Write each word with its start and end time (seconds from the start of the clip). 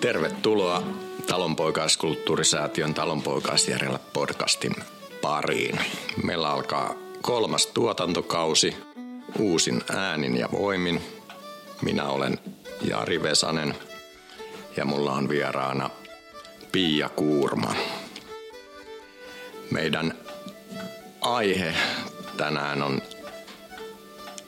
Tervetuloa 0.00 0.82
Talonpoikaiskulttuurisäätiön 1.26 2.94
Talonpoikaisjärjellä 2.94 3.98
podcastin 4.12 4.74
pariin. 5.22 5.80
Meillä 6.24 6.50
alkaa 6.50 6.94
kolmas 7.22 7.66
tuotantokausi 7.66 8.76
uusin 9.38 9.82
äänin 9.96 10.36
ja 10.36 10.48
voimin. 10.52 11.00
Minä 11.82 12.08
olen 12.08 12.38
Jari 12.82 13.22
Vesanen 13.22 13.74
ja 14.76 14.84
mulla 14.84 15.12
on 15.12 15.28
vieraana 15.28 15.90
Pia 16.72 17.08
Kuurma. 17.08 17.74
Meidän 19.70 20.14
aihe 21.20 21.74
tänään 22.36 22.82
on 22.82 23.02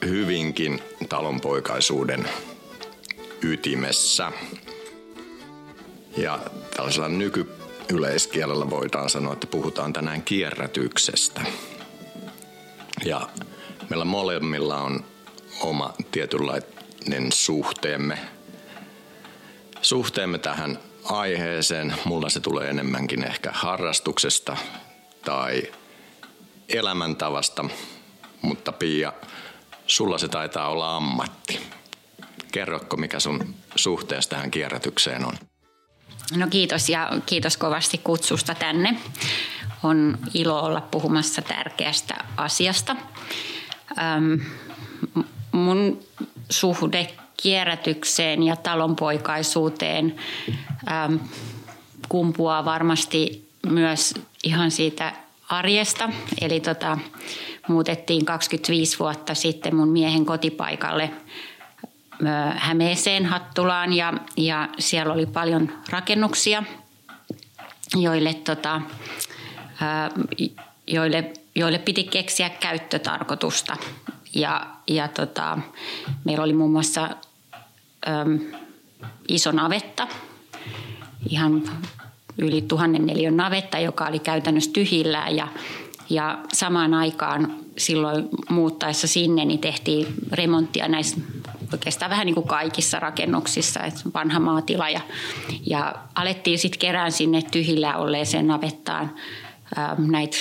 hyvinkin 0.05 0.81
talonpoikaisuuden 1.09 2.29
ytimessä. 3.41 4.31
Ja 6.17 6.39
tällaisella 6.75 7.09
nykyyleiskielellä 7.09 8.69
voidaan 8.69 9.09
sanoa, 9.09 9.33
että 9.33 9.47
puhutaan 9.47 9.93
tänään 9.93 10.21
kierrätyksestä. 10.21 11.41
Ja 13.05 13.29
meillä 13.89 14.05
molemmilla 14.05 14.81
on 14.81 15.05
oma 15.61 15.93
tietynlainen 16.11 17.31
suhteemme, 17.33 18.17
suhteemme 19.81 20.37
tähän 20.37 20.79
aiheeseen. 21.03 21.93
Mulla 22.05 22.29
se 22.29 22.39
tulee 22.39 22.69
enemmänkin 22.69 23.23
ehkä 23.23 23.49
harrastuksesta 23.53 24.57
tai 25.25 25.63
elämäntavasta, 26.69 27.65
mutta 28.41 28.71
Pia, 28.71 29.13
sulla 29.91 30.17
se 30.17 30.27
taitaa 30.27 30.69
olla 30.69 30.95
ammatti. 30.95 31.59
Kerrokko, 32.51 32.97
mikä 32.97 33.19
sun 33.19 33.55
suhteessa 33.75 34.29
tähän 34.29 34.51
kierrätykseen 34.51 35.25
on? 35.25 35.33
No 36.35 36.47
kiitos 36.47 36.89
ja 36.89 37.11
kiitos 37.25 37.57
kovasti 37.57 37.97
kutsusta 37.97 38.55
tänne. 38.55 38.97
On 39.83 40.17
ilo 40.33 40.59
olla 40.59 40.81
puhumassa 40.81 41.41
tärkeästä 41.41 42.15
asiasta. 42.37 42.95
Ähm, 43.99 44.33
mun 45.51 45.99
suhde 46.49 47.07
kierrätykseen 47.37 48.43
ja 48.43 48.55
talonpoikaisuuteen 48.55 50.15
ähm, 50.91 51.15
kumpuaa 52.09 52.65
varmasti 52.65 53.49
myös 53.67 54.13
ihan 54.43 54.71
siitä 54.71 55.13
arjesta. 55.49 56.09
Eli 56.41 56.59
tota, 56.59 56.97
muutettiin 57.71 58.25
25 58.25 58.99
vuotta 58.99 59.35
sitten 59.35 59.75
mun 59.75 59.89
miehen 59.89 60.25
kotipaikalle 60.25 61.11
Hämeeseen 62.55 63.25
Hattulaan 63.25 63.93
ja, 63.93 64.13
ja 64.37 64.69
siellä 64.79 65.13
oli 65.13 65.25
paljon 65.25 65.71
rakennuksia, 65.89 66.63
joille, 67.95 68.33
tota, 68.33 68.81
joille, 70.87 71.33
joille 71.55 71.79
piti 71.79 72.03
keksiä 72.03 72.49
käyttötarkoitusta. 72.49 73.77
Ja, 74.35 74.67
ja 74.87 75.07
tota, 75.07 75.57
meillä 76.23 76.43
oli 76.43 76.53
muun 76.53 76.71
muassa 76.71 77.09
äm, 78.07 78.39
iso 79.27 79.51
navetta, 79.51 80.07
ihan 81.29 81.63
yli 82.37 82.61
tuhannen 82.61 83.05
neliön 83.05 83.37
navetta, 83.37 83.79
joka 83.79 84.05
oli 84.05 84.19
käytännössä 84.19 84.71
tyhjillään 84.73 85.35
ja, 85.35 85.47
ja 86.09 86.39
samaan 86.53 86.93
aikaan 86.93 87.60
silloin 87.77 88.29
muuttaessa 88.49 89.07
sinne 89.07 89.45
niin 89.45 89.59
tehtiin 89.59 90.07
remonttia 90.31 90.87
näissä 90.87 91.17
oikeastaan 91.73 92.11
vähän 92.11 92.25
niin 92.25 92.35
kuin 92.35 92.47
kaikissa 92.47 92.99
rakennuksissa, 92.99 93.83
että 93.83 94.01
vanha 94.13 94.39
maatila. 94.39 94.89
Ja, 94.89 95.01
ja 95.65 95.95
alettiin 96.15 96.59
sitten 96.59 96.79
kerään 96.79 97.11
sinne 97.11 97.41
tyhjillä 97.41 97.97
olleeseen 97.97 98.47
navettaan 98.47 99.11
ähm, 99.77 100.11
näitä 100.11 100.37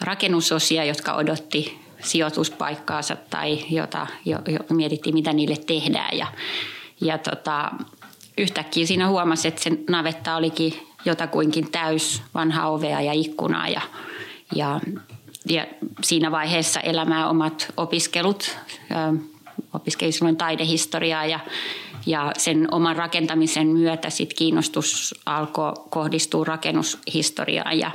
rakennusosia, 0.00 0.84
jotka 0.84 1.14
odotti 1.14 1.80
sijoituspaikkaansa 2.02 3.16
tai 3.30 3.64
jota 3.70 4.06
jo, 4.24 4.38
jo 4.48 4.58
mietittiin, 4.70 5.14
mitä 5.14 5.32
niille 5.32 5.56
tehdään. 5.66 6.18
Ja, 6.18 6.26
ja 7.00 7.18
tota, 7.18 7.70
yhtäkkiä 8.38 8.86
siinä 8.86 9.08
huomasi, 9.08 9.48
että 9.48 9.62
se 9.62 9.70
navetta 9.88 10.36
olikin 10.36 10.86
jotakuinkin 11.04 11.70
täys 11.70 12.22
vanha 12.34 12.68
ovea 12.68 13.00
ja 13.00 13.12
ikkunaa 13.12 13.68
ja, 13.68 13.80
ja, 14.54 14.80
ja 15.48 15.66
siinä 16.02 16.30
vaiheessa 16.30 16.80
elämää 16.80 17.28
omat 17.28 17.72
opiskelut. 17.76 18.56
Opiskelin 19.74 20.12
silloin 20.12 20.36
taidehistoriaa 20.36 21.26
ja, 21.26 21.40
ja 22.06 22.32
sen 22.38 22.68
oman 22.70 22.96
rakentamisen 22.96 23.66
myötä 23.66 24.10
sit 24.10 24.34
kiinnostus 24.34 25.14
alkoi 25.26 25.72
kohdistua 25.90 26.44
rakennushistoriaan 26.44 27.78
ja, 27.78 27.90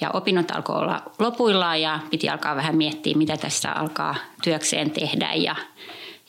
ja 0.00 0.10
opinnot 0.10 0.50
alkoi 0.50 0.76
olla 0.76 1.02
lopuillaan 1.18 1.82
ja 1.82 2.00
piti 2.10 2.28
alkaa 2.28 2.56
vähän 2.56 2.76
miettiä, 2.76 3.16
mitä 3.16 3.36
tässä 3.36 3.72
alkaa 3.72 4.14
työkseen 4.42 4.90
tehdä 4.90 5.34
ja, 5.34 5.56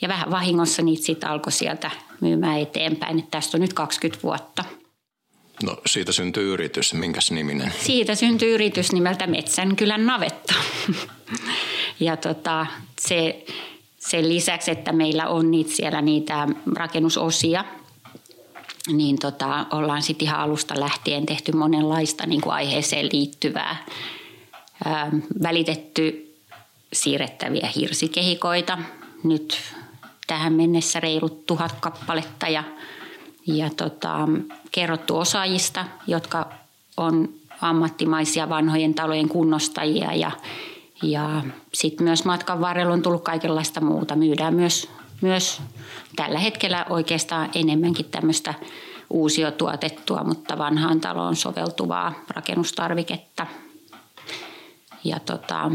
ja 0.02 0.08
vähän 0.08 0.32
vahingossa 0.32 0.82
niitä 0.82 1.06
sitten 1.06 1.30
alkoi 1.30 1.52
sieltä 1.52 1.92
myymään 2.22 2.60
eteenpäin. 2.60 3.20
Että 3.20 3.32
tästä 3.32 3.58
on 3.58 3.62
nyt 3.62 3.74
20 3.74 4.24
vuotta. 4.24 4.64
No 5.64 5.78
siitä 5.86 6.12
syntyy 6.12 6.54
yritys, 6.54 6.94
minkäs 6.94 7.32
niminen? 7.32 7.74
Siitä 7.82 8.16
syntyy 8.16 8.54
yritys 8.54 8.92
nimeltä 8.92 9.28
Metsänkylän 9.28 10.06
navetta. 10.06 10.54
ja 12.00 12.18
tota, 12.18 12.66
se, 13.00 13.46
sen 13.98 14.30
lisäksi, 14.30 14.72
että 14.72 14.92
meillä 14.92 15.28
on 15.28 15.52
niitä 15.52 15.72
siellä 15.72 16.02
niitä 16.02 16.48
rakennusosia, 16.76 17.66
niin 18.88 19.20
tota, 19.20 19.66
ollaan 19.72 20.02
sitten 20.02 20.28
ihan 20.28 20.40
alusta 20.40 20.80
lähtien 20.80 21.26
tehty 21.26 21.52
monenlaista 21.52 22.26
niin 22.26 22.42
kuin 22.42 22.54
aiheeseen 22.54 23.10
liittyvää. 23.14 23.86
Ää, 24.86 25.12
välitetty 25.44 26.36
siirrettäviä 26.94 27.72
hirsikehikoita. 27.76 28.78
Nyt 29.24 29.62
tähän 30.28 30.54
mennessä 30.54 31.00
reilut 31.00 31.46
tuhat 31.46 31.76
kappaletta 31.80 32.48
ja 32.48 32.64
ja 33.58 33.70
tota, 33.78 34.28
kerrottu 34.72 35.18
osaajista, 35.18 35.86
jotka 36.08 36.50
on 36.98 37.30
ammattimaisia 37.62 38.50
vanhojen 38.50 38.94
talojen 38.94 39.30
kunnostajia 39.30 40.14
ja, 40.14 40.32
ja 41.04 41.44
sitten 41.74 42.04
myös 42.04 42.26
matkan 42.26 42.62
varrella 42.62 42.94
on 42.94 43.02
tullut 43.02 43.24
kaikenlaista 43.24 43.82
muuta. 43.82 44.16
Myydään 44.16 44.54
myös, 44.54 44.90
myös 45.22 45.62
tällä 46.16 46.40
hetkellä 46.40 46.86
oikeastaan 46.90 47.50
enemmänkin 47.56 48.06
tämmöistä 48.06 48.54
uusiotuotettua, 49.10 50.24
mutta 50.24 50.58
vanhaan 50.58 51.02
taloon 51.02 51.36
soveltuvaa 51.36 52.14
rakennustarviketta. 52.30 53.48
Ja 55.04 55.20
tota, 55.20 55.72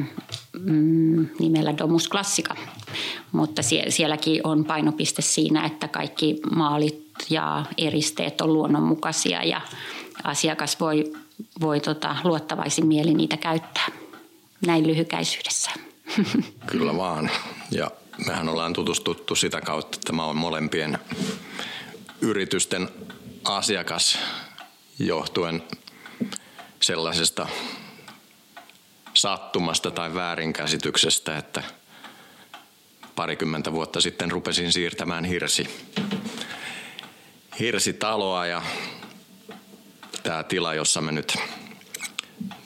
mm, 0.59 1.29
nimellä 1.39 1.79
Domus 1.79 2.09
Classica. 2.09 2.55
Mutta 3.33 3.63
sie, 3.63 3.91
sielläkin 3.91 4.41
on 4.45 4.65
painopiste 4.65 5.23
siinä, 5.23 5.67
että 5.67 5.89
kaikki 5.89 6.41
maalit 6.57 7.04
ja 7.31 7.65
eristeet 7.79 8.41
on 8.41 8.53
luonnonmukaisia 8.53 9.43
ja 9.45 9.61
asiakas 10.25 10.81
voi, 10.81 11.13
voi 11.61 11.81
tota, 11.81 12.17
luottavaisin 12.25 12.87
mieli 12.87 13.15
niitä 13.15 13.37
käyttää 13.37 13.87
näin 14.67 14.87
lyhykäisyydessä. 14.87 15.71
Kyllä 16.71 16.97
vaan. 16.97 17.31
Ja 17.71 17.91
mehän 18.27 18.49
ollaan 18.49 18.73
tutustuttu 18.73 19.35
sitä 19.35 19.61
kautta, 19.61 19.97
että 19.97 20.13
mä 20.13 20.25
oon 20.25 20.37
molempien 20.37 20.99
yritysten 22.21 22.89
asiakas 23.45 24.19
johtuen 24.99 25.63
sellaisesta 26.83 27.47
sattumasta 29.15 29.91
tai 29.91 30.15
väärinkäsityksestä, 30.15 31.39
että 31.39 31.63
parikymmentä 33.17 33.73
vuotta 33.73 34.01
sitten 34.01 34.31
rupesin 34.31 34.73
siirtämään 34.73 35.25
hirsi 35.25 35.87
hirsitaloa 37.61 38.47
ja 38.47 38.63
tämä 40.23 40.43
tila, 40.43 40.75
jossa 40.75 41.01
me 41.01 41.13
nyt, 41.13 41.37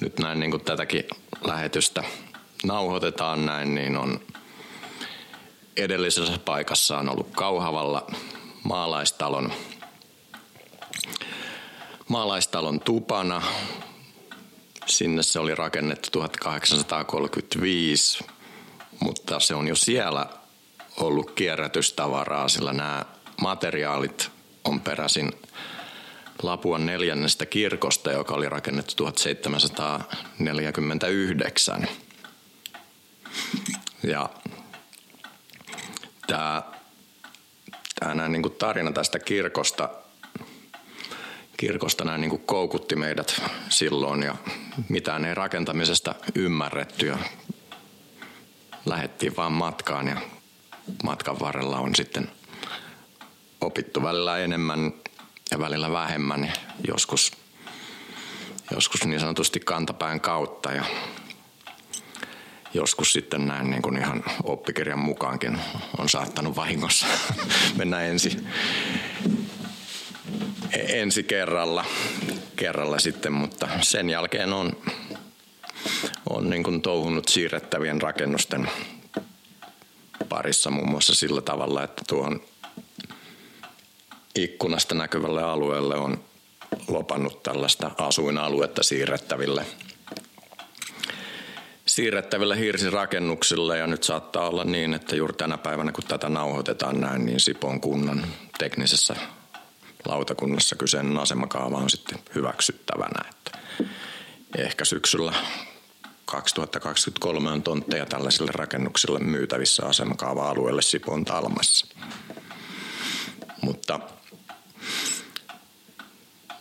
nyt 0.00 0.18
näin 0.18 0.40
niin 0.40 0.50
kuin 0.50 0.64
tätäkin 0.64 1.04
lähetystä 1.44 2.04
nauhoitetaan 2.64 3.46
näin, 3.46 3.74
niin 3.74 3.96
on 3.96 4.20
edellisessä 5.76 6.38
paikassa 6.44 6.98
on 6.98 7.08
ollut 7.08 7.30
Kauhavalla 7.36 8.10
maalaistalon, 8.64 9.52
maalaistalon 12.08 12.80
tupana. 12.80 13.42
Sinne 14.86 15.22
se 15.22 15.38
oli 15.38 15.54
rakennettu 15.54 16.10
1835, 16.10 18.24
mutta 19.00 19.40
se 19.40 19.54
on 19.54 19.68
jo 19.68 19.76
siellä 19.76 20.26
ollut 20.96 21.30
kierrätystavaraa, 21.30 22.48
sillä 22.48 22.72
nämä 22.72 23.04
materiaalit– 23.40 24.30
on 24.68 24.80
peräisin 24.80 25.32
Lapuan 26.42 26.86
neljännestä 26.86 27.46
kirkosta, 27.46 28.12
joka 28.12 28.34
oli 28.34 28.48
rakennettu 28.48 28.94
1749. 28.96 31.88
Ja 34.02 34.30
tämä, 36.26 36.62
tämä 38.00 38.28
niin 38.28 38.42
kuin 38.42 38.54
tarina 38.54 38.92
tästä 38.92 39.18
kirkosta, 39.18 39.90
kirkosta 41.56 42.04
näin 42.04 42.20
niin 42.20 42.30
kuin 42.30 42.42
koukutti 42.42 42.96
meidät 42.96 43.42
silloin 43.68 44.22
ja 44.22 44.36
mitään 44.88 45.24
ei 45.24 45.34
rakentamisesta 45.34 46.14
ymmärretty 46.34 47.06
ja 47.06 47.18
lähdettiin 48.86 49.36
vaan 49.36 49.52
matkaan 49.52 50.08
ja 50.08 50.16
matkan 51.02 51.40
varrella 51.40 51.78
on 51.78 51.94
sitten 51.94 52.37
opittu 53.60 54.02
välillä 54.02 54.38
enemmän 54.38 54.92
ja 55.50 55.58
välillä 55.58 55.92
vähemmän 55.92 56.44
ja 56.44 56.52
joskus, 56.88 57.32
joskus 58.70 59.04
niin 59.04 59.20
sanotusti 59.20 59.60
kantapään 59.60 60.20
kautta 60.20 60.72
ja 60.72 60.84
joskus 62.74 63.12
sitten 63.12 63.46
näin 63.46 63.70
niin 63.70 63.82
kuin 63.82 63.96
ihan 63.96 64.24
oppikirjan 64.44 64.98
mukaankin 64.98 65.58
on 65.98 66.08
saattanut 66.08 66.56
vahingossa 66.56 67.06
mennä 67.78 68.00
ensi, 68.00 68.36
ensi 70.72 71.22
kerralla, 71.22 71.84
kerralla 72.56 72.98
sitten, 72.98 73.32
mutta 73.32 73.68
sen 73.80 74.10
jälkeen 74.10 74.52
on, 74.52 74.72
on 76.30 76.50
niin 76.50 76.62
kuin 76.62 76.82
touhunut 76.82 77.28
siirrettävien 77.28 78.02
rakennusten 78.02 78.70
parissa 80.28 80.70
muun 80.70 80.90
muassa 80.90 81.14
sillä 81.14 81.40
tavalla, 81.40 81.84
että 81.84 82.02
tuohon 82.08 82.40
ikkunasta 84.34 84.94
näkyvälle 84.94 85.42
alueelle 85.42 85.96
on 85.96 86.24
lopannut 86.88 87.42
tällaista 87.42 87.90
asuinaluetta 87.98 88.82
siirrettäville 88.82 89.66
siirrettäville 91.86 92.58
hirsirakennuksille 92.58 93.78
ja 93.78 93.86
nyt 93.86 94.02
saattaa 94.02 94.48
olla 94.48 94.64
niin, 94.64 94.94
että 94.94 95.16
juuri 95.16 95.32
tänä 95.32 95.58
päivänä 95.58 95.92
kun 95.92 96.04
tätä 96.04 96.28
nauhoitetaan 96.28 97.00
näin, 97.00 97.26
niin 97.26 97.40
Sipon 97.40 97.80
kunnan 97.80 98.26
teknisessä 98.58 99.16
lautakunnassa 100.04 100.76
kyseinen 100.76 101.18
asemakaava 101.18 101.76
on 101.76 101.90
sitten 101.90 102.18
hyväksyttävänä. 102.34 103.30
Että 103.30 103.58
ehkä 104.58 104.84
syksyllä 104.84 105.32
2023 106.24 107.50
on 107.50 107.62
tontteja 107.62 108.06
tällaisille 108.06 108.50
rakennuksille 108.54 109.18
myytävissä 109.18 109.86
asemakaava-alueelle 109.86 110.82
Sipon 110.82 111.24
Talmassa. 111.24 111.86
Mutta, 113.62 114.00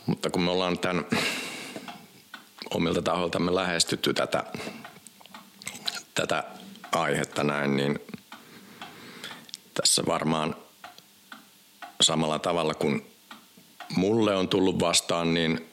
mutta 0.07 0.29
kun 0.29 0.41
me 0.41 0.51
ollaan 0.51 0.79
tämän 0.79 1.05
omilta 2.69 3.01
taholtamme 3.01 3.55
lähestytty 3.55 4.13
tätä 4.13 4.43
tätä 6.13 6.43
aihetta 6.91 7.43
näin, 7.43 7.77
niin 7.77 7.99
tässä 9.73 10.03
varmaan 10.05 10.55
samalla 12.01 12.39
tavalla 12.39 12.73
kuin 12.73 13.11
mulle 13.95 14.35
on 14.35 14.49
tullut 14.49 14.79
vastaan, 14.79 15.33
niin 15.33 15.69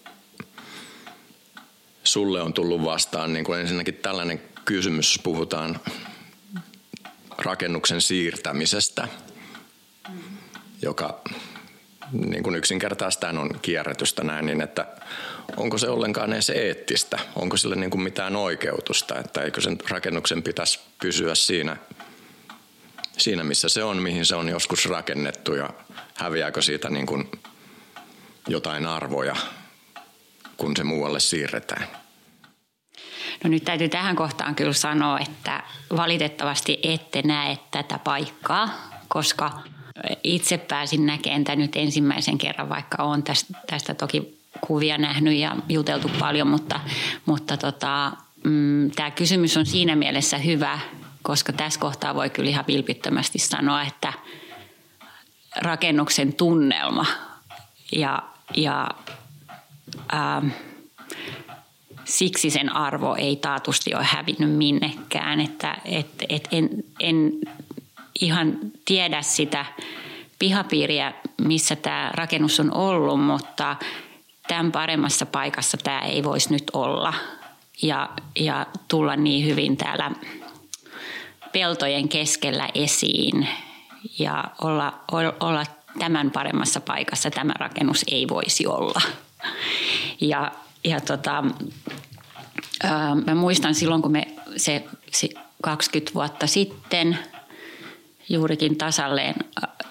sulle 2.04 2.42
on 2.42 2.52
tullut 2.52 2.84
vastaan 2.84 3.32
niin 3.32 3.44
kuin 3.44 3.60
ensinnäkin 3.60 3.94
tällainen 3.94 4.42
kysymys, 4.64 5.14
jos 5.14 5.22
puhutaan 5.22 5.80
rakennuksen 7.38 8.00
siirtämisestä, 8.00 9.08
joka 10.82 11.22
niin 12.12 12.42
kuin 12.42 12.56
yksinkertaistaan 12.56 13.38
on 13.38 13.50
kierrätystä 13.62 14.24
näin, 14.24 14.46
niin 14.46 14.60
että 14.60 14.86
onko 15.56 15.78
se 15.78 15.88
ollenkaan 15.88 16.32
edes 16.32 16.50
eettistä? 16.50 17.18
Onko 17.36 17.56
sille 17.56 17.76
niin 17.76 17.90
kuin 17.90 18.02
mitään 18.02 18.36
oikeutusta? 18.36 19.18
Että 19.18 19.42
eikö 19.42 19.60
sen 19.60 19.78
rakennuksen 19.88 20.42
pitäisi 20.42 20.80
pysyä 21.00 21.34
siinä, 21.34 21.76
siinä, 23.18 23.44
missä 23.44 23.68
se 23.68 23.84
on, 23.84 24.02
mihin 24.02 24.26
se 24.26 24.36
on 24.36 24.48
joskus 24.48 24.86
rakennettu 24.86 25.54
ja 25.54 25.70
häviääkö 26.14 26.62
siitä 26.62 26.90
niin 26.90 27.06
kuin 27.06 27.30
jotain 28.48 28.86
arvoja, 28.86 29.36
kun 30.56 30.76
se 30.76 30.84
muualle 30.84 31.20
siirretään? 31.20 31.88
No 33.44 33.50
nyt 33.50 33.64
täytyy 33.64 33.88
tähän 33.88 34.16
kohtaan 34.16 34.54
kyllä 34.54 34.72
sanoa, 34.72 35.18
että 35.20 35.62
valitettavasti 35.96 36.80
ette 36.82 37.22
näe 37.22 37.58
tätä 37.70 37.98
paikkaa, 37.98 38.90
koska 39.08 39.50
itse 40.24 40.58
pääsin 40.58 41.06
näkemään 41.06 41.44
tämän 41.44 41.58
nyt 41.58 41.76
ensimmäisen 41.76 42.38
kerran, 42.38 42.68
vaikka 42.68 43.02
olen 43.02 43.22
tästä, 43.22 43.58
tästä 43.66 43.94
toki 43.94 44.38
kuvia 44.60 44.98
nähnyt 44.98 45.36
ja 45.36 45.56
juteltu 45.68 46.10
paljon, 46.18 46.48
mutta, 46.48 46.80
mutta 47.26 47.56
tota, 47.56 48.12
mm, 48.44 48.90
tämä 48.90 49.10
kysymys 49.10 49.56
on 49.56 49.66
siinä 49.66 49.96
mielessä 49.96 50.38
hyvä, 50.38 50.78
koska 51.22 51.52
tässä 51.52 51.80
kohtaa 51.80 52.14
voi 52.14 52.30
kyllä 52.30 52.50
ihan 52.50 52.64
vilpittömästi 52.68 53.38
sanoa, 53.38 53.82
että 53.82 54.12
rakennuksen 55.56 56.34
tunnelma 56.34 57.06
ja, 57.92 58.22
ja 58.56 58.88
ähm, 60.14 60.48
siksi 62.04 62.50
sen 62.50 62.76
arvo 62.76 63.14
ei 63.14 63.36
taatusti 63.36 63.94
ole 63.94 64.04
hävinnyt 64.04 64.56
minnekään, 64.56 65.40
että 65.40 65.78
et, 65.84 66.06
et 66.28 66.48
en, 66.52 66.68
en 67.00 67.32
ihan 68.20 68.58
tiedä 68.84 69.22
sitä 69.22 69.66
pihapiiriä, 70.38 71.12
missä 71.40 71.76
tämä 71.76 72.10
rakennus 72.14 72.60
on 72.60 72.74
ollut, 72.74 73.20
mutta 73.20 73.76
tämän 74.48 74.72
paremmassa 74.72 75.26
paikassa 75.26 75.76
tämä 75.76 76.00
ei 76.00 76.24
voisi 76.24 76.52
nyt 76.52 76.70
olla 76.72 77.14
ja, 77.82 78.10
ja 78.36 78.66
tulla 78.88 79.16
niin 79.16 79.46
hyvin 79.46 79.76
täällä 79.76 80.10
peltojen 81.52 82.08
keskellä 82.08 82.68
esiin 82.74 83.48
ja 84.18 84.44
olla, 84.62 85.00
olla 85.40 85.64
tämän 85.98 86.30
paremmassa 86.30 86.80
paikassa 86.80 87.30
tämä 87.30 87.52
rakennus 87.58 88.04
ei 88.10 88.28
voisi 88.28 88.66
olla. 88.66 89.00
Ja, 90.20 90.52
ja 90.84 91.00
tota, 91.00 91.44
ää, 92.82 93.14
mä 93.14 93.34
muistan 93.34 93.74
silloin, 93.74 94.02
kun 94.02 94.12
me 94.12 94.26
se, 94.56 94.84
se 95.12 95.28
20 95.62 96.14
vuotta 96.14 96.46
sitten 96.46 97.18
juurikin 98.28 98.76
tasalleen 98.76 99.34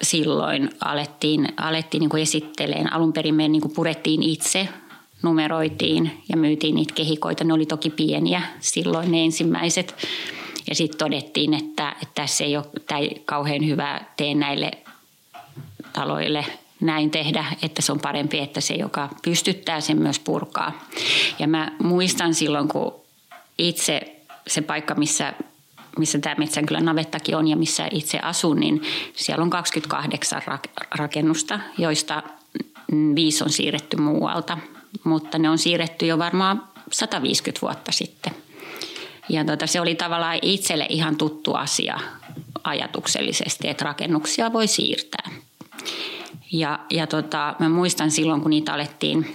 silloin 0.02 0.70
alettiin, 0.80 1.48
alettiin 1.56 2.00
niin 2.00 2.10
kuin 2.10 2.22
esitteleen. 2.22 2.92
Alun 2.92 3.12
perin 3.12 3.34
me 3.34 3.48
niin 3.48 3.62
kuin 3.62 3.74
purettiin 3.74 4.22
itse, 4.22 4.68
numeroitiin 5.22 6.24
ja 6.28 6.36
myytiin 6.36 6.74
niitä 6.74 6.94
kehikoita. 6.94 7.44
Ne 7.44 7.52
oli 7.52 7.66
toki 7.66 7.90
pieniä 7.90 8.42
silloin 8.60 9.10
ne 9.10 9.24
ensimmäiset. 9.24 9.94
Ja 10.68 10.74
sitten 10.74 10.98
todettiin, 10.98 11.54
että, 11.54 11.90
että 12.02 12.14
tässä 12.14 12.44
ei 12.44 12.56
ole 12.56 12.64
tämä 12.86 13.00
ei 13.00 13.22
kauhean 13.24 13.66
hyvä 13.66 14.00
tee 14.16 14.34
näille 14.34 14.70
taloille 15.92 16.44
näin 16.80 17.10
tehdä, 17.10 17.44
että 17.62 17.82
se 17.82 17.92
on 17.92 18.00
parempi, 18.00 18.38
että 18.38 18.60
se, 18.60 18.74
joka 18.74 19.08
pystyttää 19.24 19.80
sen 19.80 19.98
myös 19.98 20.18
purkaa. 20.18 20.88
Ja 21.38 21.48
mä 21.48 21.72
muistan 21.82 22.34
silloin, 22.34 22.68
kun 22.68 22.94
itse 23.58 24.16
se 24.46 24.62
paikka, 24.62 24.94
missä 24.94 25.34
missä 25.98 26.18
tämä 26.18 26.34
Metsänkylän 26.38 26.84
navettakin 26.84 27.36
on 27.36 27.48
ja 27.48 27.56
missä 27.56 27.88
itse 27.90 28.18
asun, 28.18 28.60
niin 28.60 28.82
siellä 29.14 29.42
on 29.42 29.50
28 29.50 30.42
rakennusta, 30.98 31.60
joista 31.78 32.22
viisi 33.14 33.44
on 33.44 33.50
siirretty 33.50 33.96
muualta. 33.96 34.58
Mutta 35.04 35.38
ne 35.38 35.50
on 35.50 35.58
siirretty 35.58 36.06
jo 36.06 36.18
varmaan 36.18 36.62
150 36.92 37.60
vuotta 37.62 37.92
sitten. 37.92 38.32
Ja 39.28 39.44
tota, 39.44 39.66
se 39.66 39.80
oli 39.80 39.94
tavallaan 39.94 40.38
itselle 40.42 40.86
ihan 40.88 41.16
tuttu 41.16 41.54
asia 41.54 42.00
ajatuksellisesti, 42.64 43.68
että 43.68 43.84
rakennuksia 43.84 44.52
voi 44.52 44.66
siirtää. 44.66 45.30
Ja, 46.52 46.78
ja 46.90 47.06
tota, 47.06 47.54
mä 47.58 47.68
muistan 47.68 48.10
silloin, 48.10 48.40
kun 48.40 48.50
niitä 48.50 48.74
alettiin 48.74 49.34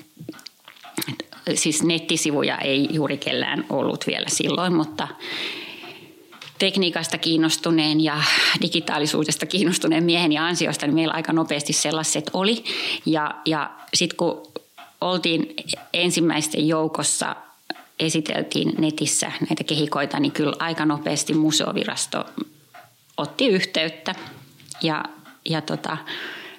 siis 1.53 1.83
nettisivuja 1.83 2.57
ei 2.57 2.87
juuri 2.91 3.17
kellään 3.17 3.65
ollut 3.69 4.07
vielä 4.07 4.25
silloin, 4.27 4.73
mutta 4.73 5.07
tekniikasta 6.59 7.17
kiinnostuneen 7.17 8.01
ja 8.01 8.21
digitaalisuudesta 8.61 9.45
kiinnostuneen 9.45 10.03
miehen 10.03 10.31
ja 10.31 10.45
ansiosta, 10.45 10.85
niin 10.85 10.95
meillä 10.95 11.13
aika 11.13 11.33
nopeasti 11.33 11.73
sellaiset 11.73 12.29
oli. 12.33 12.63
Ja, 13.05 13.35
ja 13.45 13.71
sitten 13.93 14.17
kun 14.17 14.47
oltiin 15.01 15.53
ensimmäisten 15.93 16.67
joukossa, 16.67 17.35
esiteltiin 17.99 18.73
netissä 18.77 19.31
näitä 19.49 19.63
kehikoita, 19.63 20.19
niin 20.19 20.31
kyllä 20.31 20.55
aika 20.59 20.85
nopeasti 20.85 21.33
museovirasto 21.33 22.25
otti 23.17 23.47
yhteyttä 23.47 24.15
ja, 24.81 25.05
ja 25.49 25.61
tota, 25.61 25.97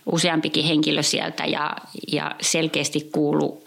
useampikin 0.06 0.64
henkilö 0.64 1.02
sieltä 1.02 1.46
ja, 1.46 1.76
ja 2.12 2.34
selkeästi 2.40 3.08
kuulu 3.12 3.64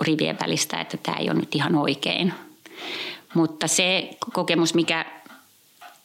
rivien 0.00 0.36
välistä, 0.40 0.80
että 0.80 0.96
tämä 0.96 1.16
ei 1.16 1.30
ole 1.30 1.38
nyt 1.38 1.54
ihan 1.54 1.74
oikein. 1.74 2.34
Mutta 3.34 3.68
se 3.68 4.10
kokemus, 4.32 4.74
mikä 4.74 5.04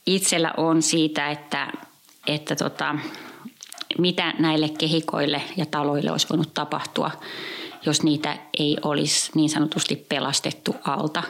itsellä 0.05 0.53
on 0.57 0.81
siitä, 0.81 1.31
että, 1.31 1.71
että 2.27 2.55
tota, 2.55 2.95
mitä 3.97 4.33
näille 4.39 4.69
kehikoille 4.69 5.41
ja 5.57 5.65
taloille 5.65 6.11
olisi 6.11 6.29
voinut 6.29 6.53
tapahtua, 6.53 7.11
jos 7.85 8.03
niitä 8.03 8.37
ei 8.59 8.77
olisi 8.83 9.31
niin 9.35 9.49
sanotusti 9.49 9.95
pelastettu 9.95 10.75
alta, 10.83 11.23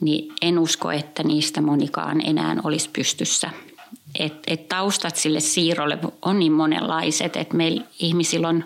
niin 0.00 0.32
en 0.42 0.58
usko, 0.58 0.90
että 0.90 1.22
niistä 1.22 1.60
monikaan 1.60 2.20
enää 2.26 2.56
olisi 2.64 2.90
pystyssä. 2.92 3.50
et, 4.18 4.34
et 4.46 4.68
taustat 4.68 5.16
sille 5.16 5.40
siirrolle 5.40 5.98
on 6.22 6.38
niin 6.38 6.52
monenlaiset, 6.52 7.36
että 7.36 7.56
meillä 7.56 7.84
ihmisillä 7.98 8.48
on 8.48 8.64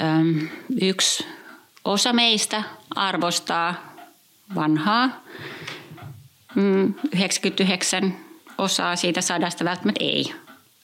äm, 0.00 0.48
yksi 0.80 1.26
osa 1.84 2.12
meistä 2.12 2.62
arvostaa 2.94 3.94
vanhaa, 4.54 5.10
mm, 6.54 6.94
99 7.12 8.23
osaa 8.58 8.96
siitä 8.96 9.20
sadasta 9.20 9.64
välttämättä 9.64 10.04
ei. 10.04 10.34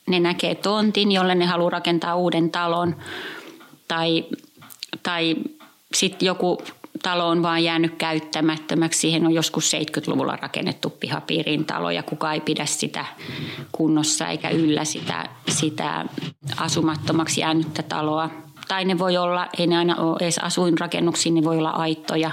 Ne 0.07 0.21
näkee 0.21 0.55
tontin, 0.55 1.13
jolle 1.13 1.35
ne 1.35 1.47
haluaa 1.47 1.71
rakentaa 1.71 2.17
uuden 2.17 2.51
talon 2.51 2.97
tai, 3.89 4.25
tai 5.03 5.37
sitten 5.95 6.27
joku 6.27 6.59
talo 7.03 7.29
on 7.29 7.43
vaan 7.43 7.65
jäänyt 7.65 7.95
käyttämättömäksi. 7.99 9.01
Siihen 9.01 9.27
on 9.27 9.33
joskus 9.33 9.73
70-luvulla 9.73 10.37
rakennettu 10.37 10.91
pihapiirin 10.91 11.65
talo 11.65 11.91
ja 11.91 12.03
kukaan 12.03 12.35
ei 12.35 12.41
pidä 12.41 12.67
sitä 12.67 13.05
kunnossa 13.73 14.29
eikä 14.29 14.51
yllä 14.51 14.85
sitä, 14.85 15.29
sitä 15.49 16.05
asumattomaksi 16.57 17.41
jäänyttä 17.41 17.83
taloa. 17.83 18.31
Tai 18.69 18.85
ne 18.85 18.99
voi 18.99 19.17
olla, 19.17 19.49
ei 19.59 19.67
ne 19.67 19.77
aina 19.77 19.97
ole 19.97 20.17
edes 20.21 20.39
asuinrakennuksia, 20.39 21.33
ne 21.33 21.45
voi 21.45 21.59
olla 21.59 21.71
aittoja, 21.71 22.31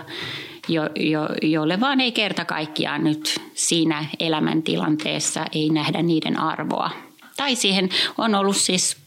jo, 0.68 0.90
jo, 0.96 1.30
joille 1.42 1.80
vaan 1.80 2.02
ei 2.02 2.12
kerta 2.12 2.46
kaikkiaan 2.46 3.04
nyt 3.04 3.42
siinä 3.54 4.06
elämäntilanteessa 4.20 5.46
ei 5.52 5.70
nähdä 5.70 6.02
niiden 6.02 6.40
arvoa. 6.40 6.92
Tai 7.38 7.56
siihen 7.56 7.90
on 8.18 8.36
ollut 8.36 8.58
siis 8.58 8.98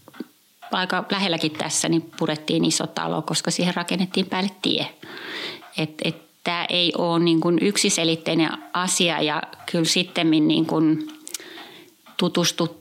aika 0.73 1.05
lähelläkin 1.11 1.50
tässä, 1.50 1.88
niin 1.88 2.11
purettiin 2.19 2.64
iso 2.64 2.87
talo, 2.87 3.23
koska 3.23 3.50
siihen 3.50 3.75
rakennettiin 3.75 4.26
päälle 4.26 4.50
tie. 4.62 4.87
Et, 5.79 5.95
et, 6.05 6.31
Tämä 6.45 6.67
ei 6.69 6.93
ole 6.99 7.19
niin 7.19 7.40
kuin 7.40 7.59
yksiselitteinen 7.61 8.50
asia 8.73 9.23
ja 9.23 9.43
kyllä 9.73 9.85
sitten 9.85 10.31
niin 10.31 10.67
kuin 10.67 11.09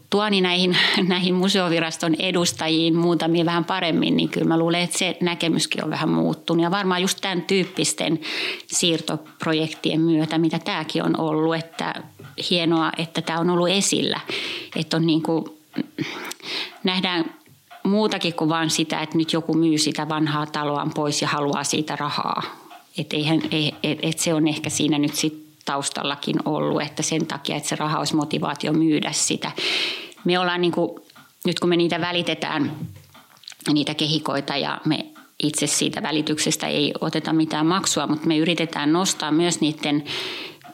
tutustuttuani 0.10 0.42
näihin, 0.42 0.78
näihin 1.08 1.36
museoviraston 1.36 2.16
edustajiin 2.20 2.96
muutamia 2.96 3.46
vähän 3.46 3.66
paremmin, 3.66 4.18
niin 4.18 4.30
kyllä 4.30 4.48
mä 4.48 4.58
luulen, 4.58 4.82
että 4.82 4.98
se 4.98 5.18
näkemyskin 5.22 5.84
on 5.84 5.89
vähän 5.89 6.10
muuttunut. 6.10 6.63
Ja 6.63 6.72
varmaan 6.72 7.01
just 7.01 7.18
tämän 7.22 7.42
tyyppisten 7.42 8.20
siirtoprojektien 8.68 10.01
myötä, 10.01 10.38
mitä 10.38 10.60
tämäkin 10.60 11.04
on 11.04 11.20
ollut, 11.20 11.56
että 11.56 11.94
hienoa, 12.50 12.92
että 12.98 13.22
tämä 13.22 13.39
on 13.39 13.50
ollut 13.50 13.70
esillä. 13.70 14.20
Että 14.75 14.98
on 14.98 15.06
niin 15.06 15.22
kuin, 15.22 15.46
nähdään 16.84 17.25
muutakin 17.84 18.34
kuin 18.34 18.50
vain 18.50 18.70
sitä, 18.70 19.01
että 19.01 19.18
nyt 19.18 19.34
joku 19.34 19.54
myy 19.54 19.78
sitä 19.78 20.10
vanhaa 20.10 20.46
taloaan 20.46 20.92
pois 20.94 21.22
ja 21.22 21.28
haluaa 21.28 21.63
siitä 21.63 21.96
rahaa. 21.96 22.44
Että 22.98 23.18
et, 23.84 24.00
et 24.01 24.20
se 24.20 24.34
on 24.34 24.48
ehkä 24.48 24.70
siinä 24.70 24.98
nyt 24.98 25.16
sitten 25.16 25.49
taustallakin 25.70 26.36
ollut, 26.46 26.82
että 26.82 27.04
sen 27.04 27.26
takia, 27.26 27.56
että 27.56 27.70
se 27.70 27.76
raha 27.76 28.00
olisi 28.00 28.16
motivaatio 28.16 28.74
myydä 28.74 29.12
sitä. 29.12 29.52
Me 30.26 30.40
ollaan 30.40 30.62
niin 30.62 30.72
kuin, 30.72 31.00
nyt 31.46 31.60
kun 31.60 31.70
me 31.70 31.78
niitä 31.78 32.02
välitetään, 32.02 32.72
niitä 33.74 33.94
kehikoita 33.94 34.58
ja 34.58 34.82
me 34.86 35.06
itse 35.44 35.68
siitä 35.68 36.02
välityksestä 36.04 36.68
ei 36.68 36.94
oteta 37.02 37.34
mitään 37.34 37.66
maksua, 37.66 38.08
mutta 38.08 38.28
me 38.28 38.38
yritetään 38.38 38.94
nostaa 38.94 39.32
myös 39.32 39.62
niiden 39.62 40.04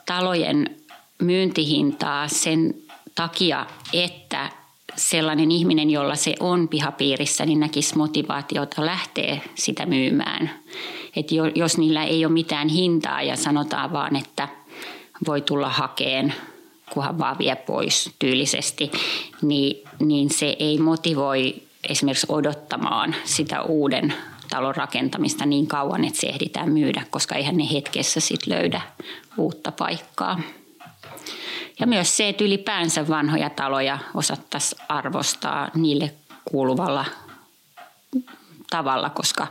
talojen 0.06 0.76
myyntihintaa 1.22 2.28
sen 2.28 2.74
takia, 3.16 3.66
että 3.94 4.50
sellainen 4.96 5.52
ihminen, 5.52 5.90
jolla 5.90 6.16
se 6.16 6.36
on 6.40 6.68
pihapiirissä, 6.68 7.46
niin 7.46 7.60
näkisi 7.60 7.98
motivaatiota 7.98 8.86
lähteä 8.86 9.38
sitä 9.56 9.86
myymään. 9.86 10.52
Et 11.16 11.28
jos 11.56 11.78
niillä 11.78 12.04
ei 12.04 12.26
ole 12.26 12.34
mitään 12.34 12.68
hintaa 12.68 13.22
ja 13.22 13.36
sanotaan 13.36 13.94
vaan, 13.94 14.16
että 14.16 14.48
voi 15.28 15.42
tulla 15.42 15.70
hakeen, 15.70 16.34
kunhan 16.94 17.20
vaan 17.20 17.38
vie 17.38 17.56
pois 17.56 18.10
tyylisesti, 18.20 18.92
niin, 19.42 19.84
niin 20.00 20.30
se 20.30 20.56
ei 20.60 20.80
motivoi 20.80 21.56
esimerkiksi 21.90 22.28
odottamaan 22.30 23.16
sitä 23.24 23.62
uuden 23.62 24.14
talon 24.50 24.76
rakentamista 24.76 25.46
niin 25.46 25.68
kauan, 25.68 26.06
että 26.06 26.20
se 26.20 26.28
ehditään 26.28 26.72
myydä, 26.72 27.04
koska 27.10 27.36
eihän 27.36 27.58
ne 27.58 27.72
hetkessä 27.74 28.20
sit 28.20 28.48
löydä 28.48 28.82
uutta 29.38 29.72
paikkaa. 29.72 30.40
Ja 31.80 31.88
myös 31.88 32.18
se, 32.18 32.30
että 32.30 32.44
ylipäänsä 32.44 33.08
vanhoja 33.08 33.50
taloja 33.50 34.00
osattaisiin 34.14 34.82
arvostaa 34.90 35.70
niille 35.76 36.14
kuuluvalla 36.46 37.06
tavalla, 38.70 39.10
koska 39.10 39.48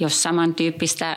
jos 0.00 0.22
samantyyppistä, 0.22 1.16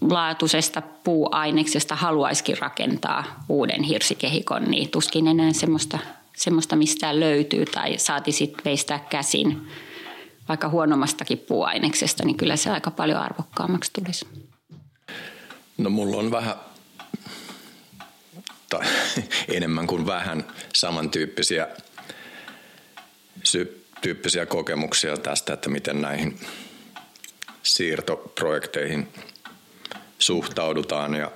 samanlaatuisesta 0.00 0.82
puuaineksesta 0.82 1.96
haluaisikin 1.96 2.58
rakentaa 2.58 3.44
uuden 3.48 3.82
hirsikehikon, 3.82 4.64
niin 4.64 4.90
tuskin 4.90 5.26
enää 5.28 5.52
semmoista, 5.52 5.98
semmoista 6.36 6.76
mistään 6.76 7.20
löytyy 7.20 7.66
tai 7.66 7.98
saati 7.98 8.32
sitten 8.32 8.64
veistää 8.64 8.98
käsin 8.98 9.68
vaikka 10.48 10.68
huonommastakin 10.68 11.38
puuaineksesta, 11.38 12.24
niin 12.24 12.36
kyllä 12.36 12.56
se 12.56 12.70
aika 12.70 12.90
paljon 12.90 13.20
arvokkaammaksi 13.20 13.90
tulisi. 13.92 14.26
No 15.78 15.90
mulla 15.90 16.16
on 16.16 16.30
vähän 16.30 16.54
tai 18.68 18.86
enemmän 19.48 19.86
kuin 19.86 20.06
vähän 20.06 20.44
samantyyppisiä 20.74 21.68
sy- 23.44 23.84
tyyppisiä 24.00 24.46
kokemuksia 24.46 25.16
tästä, 25.16 25.52
että 25.52 25.68
miten 25.68 26.02
näihin 26.02 26.40
siirtoprojekteihin 27.62 29.08
suhtaudutaan 30.18 31.14
ja 31.14 31.30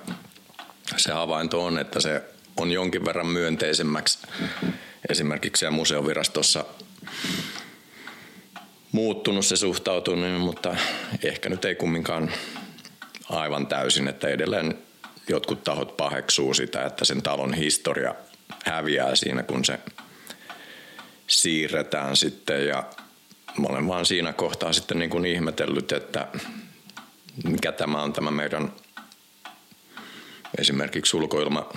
se 0.97 1.11
havainto 1.11 1.65
on, 1.65 1.79
että 1.79 1.99
se 1.99 2.23
on 2.57 2.71
jonkin 2.71 3.05
verran 3.05 3.27
myönteisemmäksi. 3.27 4.19
Esimerkiksi 5.09 5.69
museovirastossa 5.69 6.65
muuttunut 8.91 9.45
se 9.45 9.55
suhtautuminen, 9.55 10.41
mutta 10.41 10.75
ehkä 11.23 11.49
nyt 11.49 11.65
ei 11.65 11.75
kumminkaan 11.75 12.31
aivan 13.29 13.67
täysin, 13.67 14.07
että 14.07 14.27
edelleen 14.27 14.77
jotkut 15.29 15.63
tahot 15.63 15.97
paheksuu 15.97 16.53
sitä, 16.53 16.85
että 16.85 17.05
sen 17.05 17.21
talon 17.21 17.53
historia 17.53 18.15
häviää 18.65 19.15
siinä, 19.15 19.43
kun 19.43 19.65
se 19.65 19.79
siirretään 21.27 22.15
sitten. 22.15 22.67
Ja 22.67 22.83
mä 23.57 23.67
olen 23.67 23.87
vaan 23.87 24.05
siinä 24.05 24.33
kohtaa 24.33 24.73
sitten 24.73 24.99
niin 24.99 25.09
kuin 25.09 25.25
ihmetellyt, 25.25 25.91
että 25.91 26.27
mikä 27.43 27.71
tämä 27.71 28.03
on 28.03 28.13
tämä 28.13 28.31
meidän 28.31 28.73
esimerkiksi 30.57 31.17
ulkoilma 31.17 31.69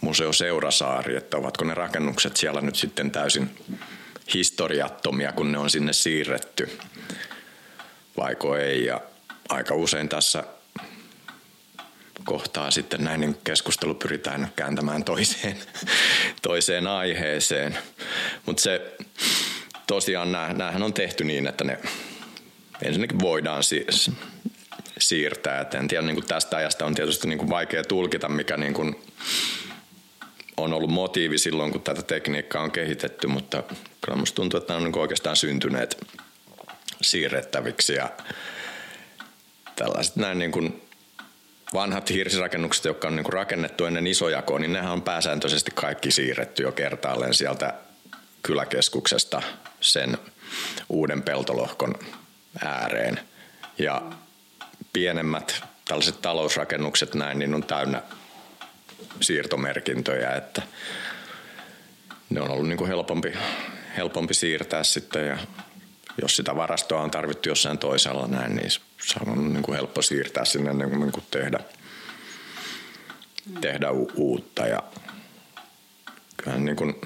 museo 0.00 0.32
Seurasaari, 0.32 1.16
että 1.16 1.36
ovatko 1.36 1.64
ne 1.64 1.74
rakennukset 1.74 2.36
siellä 2.36 2.60
nyt 2.60 2.76
sitten 2.76 3.10
täysin 3.10 3.50
historiattomia, 4.34 5.32
kun 5.32 5.52
ne 5.52 5.58
on 5.58 5.70
sinne 5.70 5.92
siirretty, 5.92 6.78
vaiko 8.16 8.56
ei. 8.56 8.84
Ja 8.84 9.00
aika 9.48 9.74
usein 9.74 10.08
tässä 10.08 10.44
kohtaa 12.24 12.70
sitten 12.70 13.04
näin 13.04 13.20
niin 13.20 13.36
keskustelu 13.44 13.94
pyritään 13.94 14.52
kääntämään 14.56 15.04
toiseen, 15.04 15.56
toiseen 16.42 16.86
aiheeseen. 16.86 17.78
Mutta 18.46 18.62
se 18.62 18.96
tosiaan, 19.86 20.32
näähän 20.32 20.82
on 20.82 20.92
tehty 20.92 21.24
niin, 21.24 21.46
että 21.46 21.64
ne 21.64 21.78
ensinnäkin 22.82 23.20
voidaan 23.20 23.62
siis 23.62 24.10
siirtää. 24.98 25.60
Et 25.60 25.74
en 25.74 25.88
tiedä, 25.88 26.02
niin 26.02 26.16
kuin 26.16 26.26
tästä 26.26 26.56
ajasta 26.56 26.86
on 26.86 26.94
tietysti 26.94 27.28
niin 27.28 27.38
kuin 27.38 27.50
vaikea 27.50 27.84
tulkita, 27.84 28.28
mikä 28.28 28.56
niin 28.56 28.74
kuin 28.74 29.02
on 30.56 30.72
ollut 30.72 30.90
motiivi 30.90 31.38
silloin, 31.38 31.72
kun 31.72 31.82
tätä 31.82 32.02
tekniikkaa 32.02 32.62
on 32.62 32.70
kehitetty, 32.70 33.26
mutta 33.26 33.62
kyllä 34.00 34.18
musta 34.18 34.36
tuntuu, 34.36 34.58
että 34.58 34.72
nämä 34.72 34.86
on 34.86 34.92
niin 34.92 35.00
oikeastaan 35.00 35.36
syntyneet 35.36 36.06
siirrettäviksi 37.02 37.94
ja 37.94 38.10
tällaiset 39.76 40.16
näin 40.16 40.38
niin 40.38 40.52
kuin 40.52 40.82
vanhat 41.74 42.10
hirsirakennukset, 42.10 42.84
jotka 42.84 43.08
on 43.08 43.16
niin 43.16 43.24
kuin 43.24 43.32
rakennettu 43.32 43.84
ennen 43.84 44.06
isojakoa, 44.06 44.58
niin 44.58 44.72
nehän 44.72 44.92
on 44.92 45.02
pääsääntöisesti 45.02 45.70
kaikki 45.74 46.10
siirretty 46.10 46.62
jo 46.62 46.72
kertaalleen 46.72 47.34
sieltä 47.34 47.74
kyläkeskuksesta 48.42 49.42
sen 49.80 50.18
uuden 50.88 51.22
peltolohkon 51.22 51.94
ääreen. 52.64 53.20
Ja 53.78 54.02
pienemmät 54.98 55.62
tällaiset 55.84 56.22
talousrakennukset 56.22 57.14
näin, 57.14 57.38
niin 57.38 57.54
on 57.54 57.64
täynnä 57.64 58.02
siirtomerkintöjä, 59.20 60.30
että 60.30 60.62
ne 62.30 62.40
on 62.40 62.50
ollut 62.50 62.68
niin 62.68 62.76
kuin 62.76 62.88
helpompi, 62.88 63.32
helpompi 63.96 64.34
siirtää 64.34 64.84
sitten 64.84 65.26
ja 65.26 65.38
jos 66.22 66.36
sitä 66.36 66.56
varastoa 66.56 67.02
on 67.02 67.10
tarvittu 67.10 67.48
jossain 67.48 67.78
toisella 67.78 68.26
näin, 68.26 68.56
niin 68.56 68.70
se 68.70 69.14
on 69.26 69.52
niin 69.52 69.62
kuin 69.62 69.76
helppo 69.76 70.02
siirtää 70.02 70.44
sinne 70.44 70.72
niin 70.72 71.12
kuin 71.12 71.24
tehdä, 71.30 71.60
tehdä 73.60 73.90
u- 73.90 74.12
uutta. 74.14 74.66
Ja 74.66 74.82
kyllä 76.36 76.56
niin 76.56 76.76
kuin, 76.76 77.00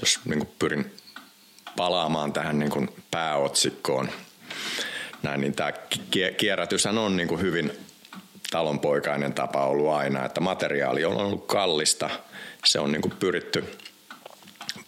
jos 0.00 0.20
niin 0.24 0.38
kuin 0.38 0.54
pyrin 0.58 0.92
palaamaan 1.76 2.32
tähän 2.32 2.58
niin 2.58 2.70
kuin 2.70 2.88
pääotsikkoon, 3.10 4.08
näin, 5.22 5.40
niin 5.40 5.54
tämä 5.54 5.72
kierrätyshän 6.36 6.98
on 6.98 7.16
niin 7.16 7.28
kuin 7.28 7.40
hyvin 7.40 7.72
talonpoikainen 8.50 9.34
tapa 9.34 9.66
ollut 9.66 9.90
aina, 9.90 10.24
että 10.24 10.40
materiaali 10.40 11.04
on 11.04 11.16
ollut 11.16 11.46
kallista. 11.46 12.10
Se 12.64 12.78
on 12.80 12.92
niin 12.92 13.02
kuin 13.02 13.12
pyritty, 13.20 13.64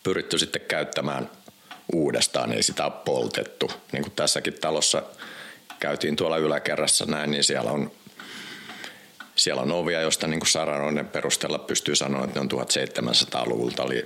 pyritty 0.03 0.39
sitten 0.39 0.63
käyttämään 0.69 1.31
uudestaan, 1.93 2.53
ei 2.53 2.63
sitä 2.63 2.85
ole 2.85 2.93
poltettu. 3.05 3.71
Niin 3.93 4.03
kuin 4.03 4.13
tässäkin 4.17 4.55
talossa 4.61 5.03
käytiin 5.81 6.17
tuolla 6.17 6.37
yläkerrassa 6.37 7.07
näin, 7.07 7.31
niin 7.31 7.45
siellä 7.45 7.71
on, 7.71 7.93
siellä 9.37 9.63
on 9.63 9.73
ovia, 9.73 10.01
joista 10.01 10.27
niin 10.27 10.41
kuin 10.41 10.49
Saranoiden 10.49 11.09
perusteella 11.09 11.59
pystyy 11.59 11.97
sanoa, 11.97 12.25
että 12.25 12.41
ne 12.41 12.49
on 12.55 12.67
1700-luvulta, 12.67 13.85
eli 13.85 14.05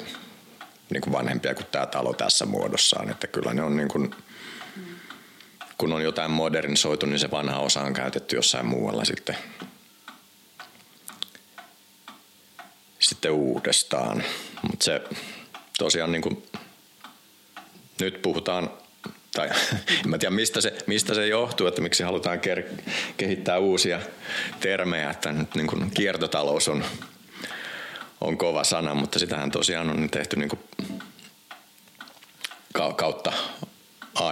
niin 0.91 1.01
kuin 1.01 1.13
vanhempia 1.13 1.55
kuin 1.55 1.67
tämä 1.73 1.87
talo 1.87 2.13
tässä 2.13 2.47
muodossaan. 2.47 3.11
Että 3.11 3.27
kyllä 3.27 3.55
ne 3.55 3.63
on 3.63 3.77
niin 3.77 3.89
kuin, 3.89 4.15
kun 5.79 5.93
on 5.93 6.03
jotain 6.03 6.31
modernisoitu, 6.31 7.07
niin 7.07 7.19
se 7.19 7.31
vanha 7.31 7.59
osa 7.59 7.81
on 7.81 7.93
käytetty 7.93 8.37
jossain 8.37 8.67
muualla 8.67 9.05
sitten, 9.05 9.37
sitten 12.99 13.33
uudestaan. 13.33 14.25
Mutta 14.71 14.85
se 14.85 15.03
tosiaan 15.79 16.13
niin 16.13 16.23
kuin, 16.23 16.43
nyt 18.01 18.23
puhutaan, 18.23 18.71
tai 19.33 19.51
en 20.05 20.09
mä 20.09 20.19
tiedä 20.19 20.35
mistä 20.35 20.61
se, 20.61 20.77
mistä 20.87 21.15
se 21.15 21.27
johtuu, 21.27 21.67
että 21.67 21.81
miksi 21.81 22.03
halutaan 22.03 22.39
ker- 22.39 22.83
kehittää 23.17 23.59
uusia 23.59 24.01
termejä, 24.61 25.11
että 25.11 25.33
nyt 25.33 25.55
niin 25.55 25.67
kuin 25.67 25.91
kiertotalous 25.91 26.69
on, 26.69 26.85
on 28.21 28.39
kova 28.39 28.65
sana, 28.65 28.95
mutta 28.95 29.19
sitähän 29.19 29.51
tosiaan 29.51 29.91
on 29.91 30.11
tehty 30.11 30.37
niin 30.37 30.49
kuin 30.49 30.61
kautta 32.97 33.33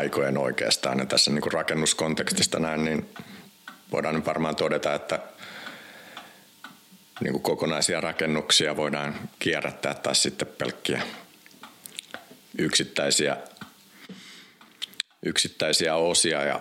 aikojen 0.02 0.38
oikeastaan. 0.38 0.98
Ja 0.98 1.06
tässä 1.06 1.30
niin 1.30 1.42
kuin 1.42 1.52
rakennuskontekstista 1.52 2.58
näin, 2.58 2.84
niin 2.84 3.14
voidaan 3.92 4.24
varmaan 4.24 4.56
todeta, 4.56 4.94
että 4.94 5.20
niin 7.20 7.32
kuin 7.32 7.42
kokonaisia 7.42 8.00
rakennuksia 8.00 8.76
voidaan 8.76 9.14
kierrättää 9.38 9.94
tai 9.94 10.14
sitten 10.14 10.48
pelkkiä 10.58 11.02
yksittäisiä, 12.58 13.36
yksittäisiä 15.22 15.94
osia. 15.94 16.42
Ja 16.42 16.60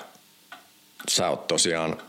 sä 1.10 1.29
oot 1.29 1.48
tosiaan 1.48 2.01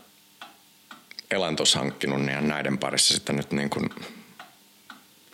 elantos 1.31 1.75
hankkinut 1.75 2.21
niin 2.21 2.47
näiden 2.47 2.77
parissa 2.77 3.13
sitten 3.13 3.35
nyt 3.35 3.51
niin 3.51 3.69
kuin 3.69 3.89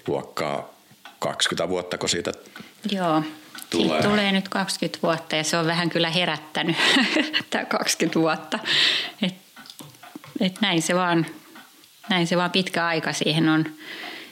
luokkaa 0.07 0.73
20 1.19 1.69
vuotta, 1.69 1.97
kun 1.97 2.09
siitä 2.09 2.31
Joo, 2.91 3.23
tulee. 3.69 3.87
Siitä 3.87 4.09
tulee 4.09 4.31
nyt 4.31 4.49
20 4.49 4.99
vuotta 5.03 5.35
ja 5.35 5.43
se 5.43 5.57
on 5.57 5.65
vähän 5.65 5.89
kyllä 5.89 6.09
herättänyt 6.09 6.75
tämä 7.49 7.65
20 7.65 8.19
vuotta. 8.19 8.59
Et, 9.21 9.35
et 10.39 10.61
näin, 10.61 10.81
se 10.81 10.95
vaan, 10.95 11.25
näin 12.09 12.27
se 12.27 12.37
vaan 12.37 12.51
pitkä 12.51 12.85
aika 12.85 13.13
siihen 13.13 13.49
on. 13.49 13.65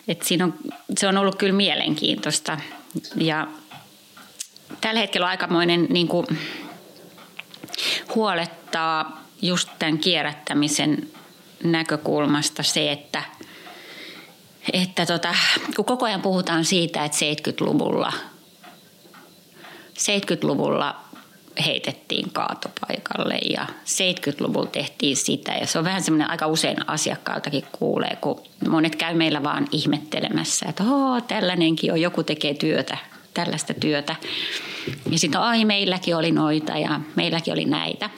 Et 0.07 0.23
siinä 0.23 0.45
on. 0.45 0.53
Se 0.97 1.07
on 1.07 1.17
ollut 1.17 1.35
kyllä 1.35 1.53
mielenkiintoista 1.53 2.57
ja 3.15 3.47
tällä 4.81 4.99
hetkellä 4.99 5.25
on 5.25 5.29
aikamoinen 5.29 5.87
niin 5.89 6.07
kuin, 6.07 6.27
huolettaa 8.15 9.23
just 9.41 9.69
tämän 9.79 9.97
kierrättämisen 9.97 11.07
näkökulmasta 11.63 12.63
se, 12.63 12.91
että, 12.91 13.23
että 14.73 15.05
tota, 15.05 15.35
kun 15.75 15.85
koko 15.85 16.05
ajan 16.05 16.21
puhutaan 16.21 16.65
siitä, 16.65 17.05
että 17.05 17.17
70-luvulla– 17.17 18.13
70-luvulla 19.97 20.95
heitettiin 21.65 22.31
kaatopaikalle 22.33 23.39
ja 23.49 23.65
70-luvulla 23.85 24.69
tehtiin 24.69 25.17
sitä. 25.17 25.51
Ja 25.51 25.67
se 25.67 25.79
on 25.79 25.85
vähän 25.85 26.03
semmoinen 26.03 26.29
aika 26.29 26.47
usein 26.47 26.89
asiakkaaltakin 26.89 27.63
kuulee, 27.71 28.17
kun 28.21 28.41
monet 28.69 28.95
käy 28.95 29.13
meillä 29.15 29.43
vaan 29.43 29.67
ihmettelemässä, 29.71 30.65
että 30.69 30.83
Oo, 30.83 31.21
tällainenkin 31.21 31.91
on, 31.91 32.01
joku 32.01 32.23
tekee 32.23 32.53
työtä, 32.53 32.97
tällaista 33.33 33.73
työtä. 33.73 34.15
Ja 35.11 35.19
sitten 35.19 35.41
ai 35.41 35.65
meilläkin 35.65 36.15
oli 36.15 36.31
noita 36.31 36.77
ja 36.77 36.99
meilläkin 37.15 37.53
oli 37.53 37.65
näitä. 37.65 38.09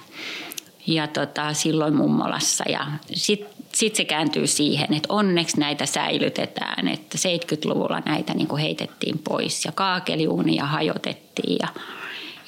Ja 0.88 1.08
tota, 1.08 1.54
silloin 1.54 1.96
mummolassa 1.96 2.64
ja 2.70 2.88
sitten 3.14 3.60
sit 3.74 3.96
se 3.96 4.06
kääntyy 4.06 4.48
siihen, 4.48 4.94
että 4.94 5.14
onneksi 5.14 5.60
näitä 5.60 5.86
säilytetään, 5.86 6.88
että 6.88 7.18
70-luvulla 7.18 8.02
näitä 8.06 8.34
niin 8.34 8.48
kuin 8.48 8.62
heitettiin 8.62 9.20
pois 9.20 9.66
ja 9.66 9.72
kaakeliuunia 9.72 10.66
hajotettiin 10.66 11.58
ja, 11.62 11.68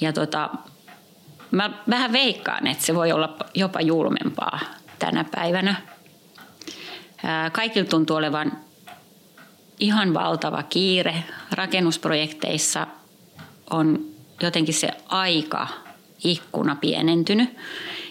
ja 0.01 0.13
tota, 0.13 0.49
mä 1.51 1.71
vähän 1.89 2.13
veikkaan, 2.13 2.67
että 2.67 2.85
se 2.85 2.95
voi 2.95 3.11
olla 3.11 3.37
jopa 3.55 3.81
julmempaa 3.81 4.59
tänä 4.99 5.25
päivänä. 5.35 5.75
Kaikilla 7.51 7.89
tuntuu 7.89 8.15
olevan 8.15 8.51
ihan 9.79 10.13
valtava 10.13 10.63
kiire. 10.63 11.23
Rakennusprojekteissa 11.51 12.87
on 13.69 14.05
jotenkin 14.41 14.73
se 14.73 14.89
aika 15.07 15.67
ikkuna 16.23 16.75
pienentynyt 16.75 17.57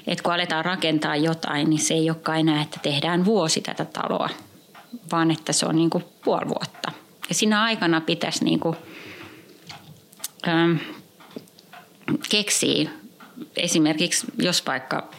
että 0.06 0.22
kun 0.22 0.32
aletaan 0.32 0.64
rakentaa 0.64 1.16
jotain, 1.16 1.70
niin 1.70 1.80
se 1.80 1.94
ei 1.94 2.10
olekaan 2.10 2.40
enää, 2.40 2.62
että 2.62 2.80
tehdään 2.82 3.24
vuosi 3.24 3.60
tätä 3.60 3.84
taloa, 3.84 4.28
vaan 5.12 5.30
että 5.30 5.52
se 5.52 5.66
on 5.66 5.76
niin 5.76 5.90
kuin 5.90 6.04
puoli 6.24 6.48
vuotta. 6.48 6.92
Ja 7.28 7.34
siinä 7.34 7.62
aikana 7.62 8.00
pitäisi 8.00 8.44
niin 8.44 8.60
kuin, 8.60 8.76
ähm, 10.48 10.76
keksiä 12.30 12.90
esimerkiksi, 13.56 14.26
jos 14.38 14.66
vaikka 14.66 15.10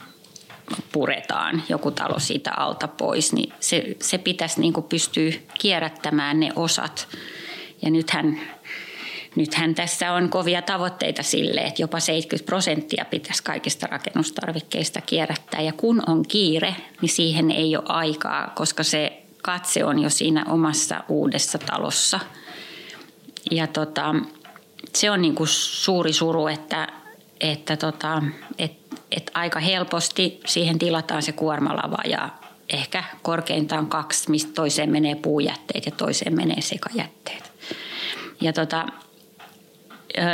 puretaan 0.91 1.63
joku 1.69 1.91
talo 1.91 2.19
siitä 2.19 2.51
alta 2.57 2.87
pois, 2.87 3.33
niin 3.33 3.53
se, 3.59 3.95
se 4.01 4.17
pitäisi 4.17 4.61
niin 4.61 4.73
kuin 4.73 4.83
pystyä 4.83 5.31
kierrättämään 5.59 6.39
ne 6.39 6.51
osat. 6.55 7.07
Ja 7.81 7.89
nythän 7.89 8.41
nythän 9.35 9.75
tässä 9.75 10.13
on 10.13 10.29
kovia 10.29 10.61
tavoitteita 10.61 11.23
sille, 11.23 11.61
että 11.61 11.81
jopa 11.81 11.99
70 11.99 12.45
prosenttia 12.45 13.05
pitäisi 13.05 13.43
kaikista 13.43 13.87
rakennustarvikkeista 13.87 15.01
kierrättää. 15.01 15.61
Ja 15.61 15.73
kun 15.73 16.03
on 16.07 16.23
kiire, 16.27 16.75
niin 17.01 17.09
siihen 17.09 17.51
ei 17.51 17.75
ole 17.75 17.85
aikaa, 17.87 18.51
koska 18.55 18.83
se 18.83 19.23
katse 19.41 19.85
on 19.85 19.99
jo 19.99 20.09
siinä 20.09 20.45
omassa 20.49 21.03
uudessa 21.09 21.57
talossa. 21.57 22.19
Ja 23.51 23.67
tota, 23.67 24.15
se 24.95 25.11
on 25.11 25.21
niin 25.21 25.35
kuin 25.35 25.47
suuri 25.47 26.13
suru, 26.13 26.47
että, 26.47 26.87
että 27.39 27.77
tota, 27.77 28.23
et, 28.57 28.71
et 29.11 29.31
aika 29.33 29.59
helposti 29.59 30.39
siihen 30.45 30.79
tilataan 30.79 31.21
se 31.21 31.31
kuormalava 31.31 31.97
ja 32.05 32.29
ehkä 32.69 33.03
korkeintaan 33.21 33.87
kaksi, 33.87 34.31
mistä 34.31 34.51
toiseen 34.53 34.91
menee 34.91 35.15
puujätteet 35.15 35.85
ja 35.85 35.91
toiseen 35.91 36.35
menee 36.35 36.61
sekajätteet. 36.61 37.51
Ja 38.41 38.53
tota, 38.53 38.87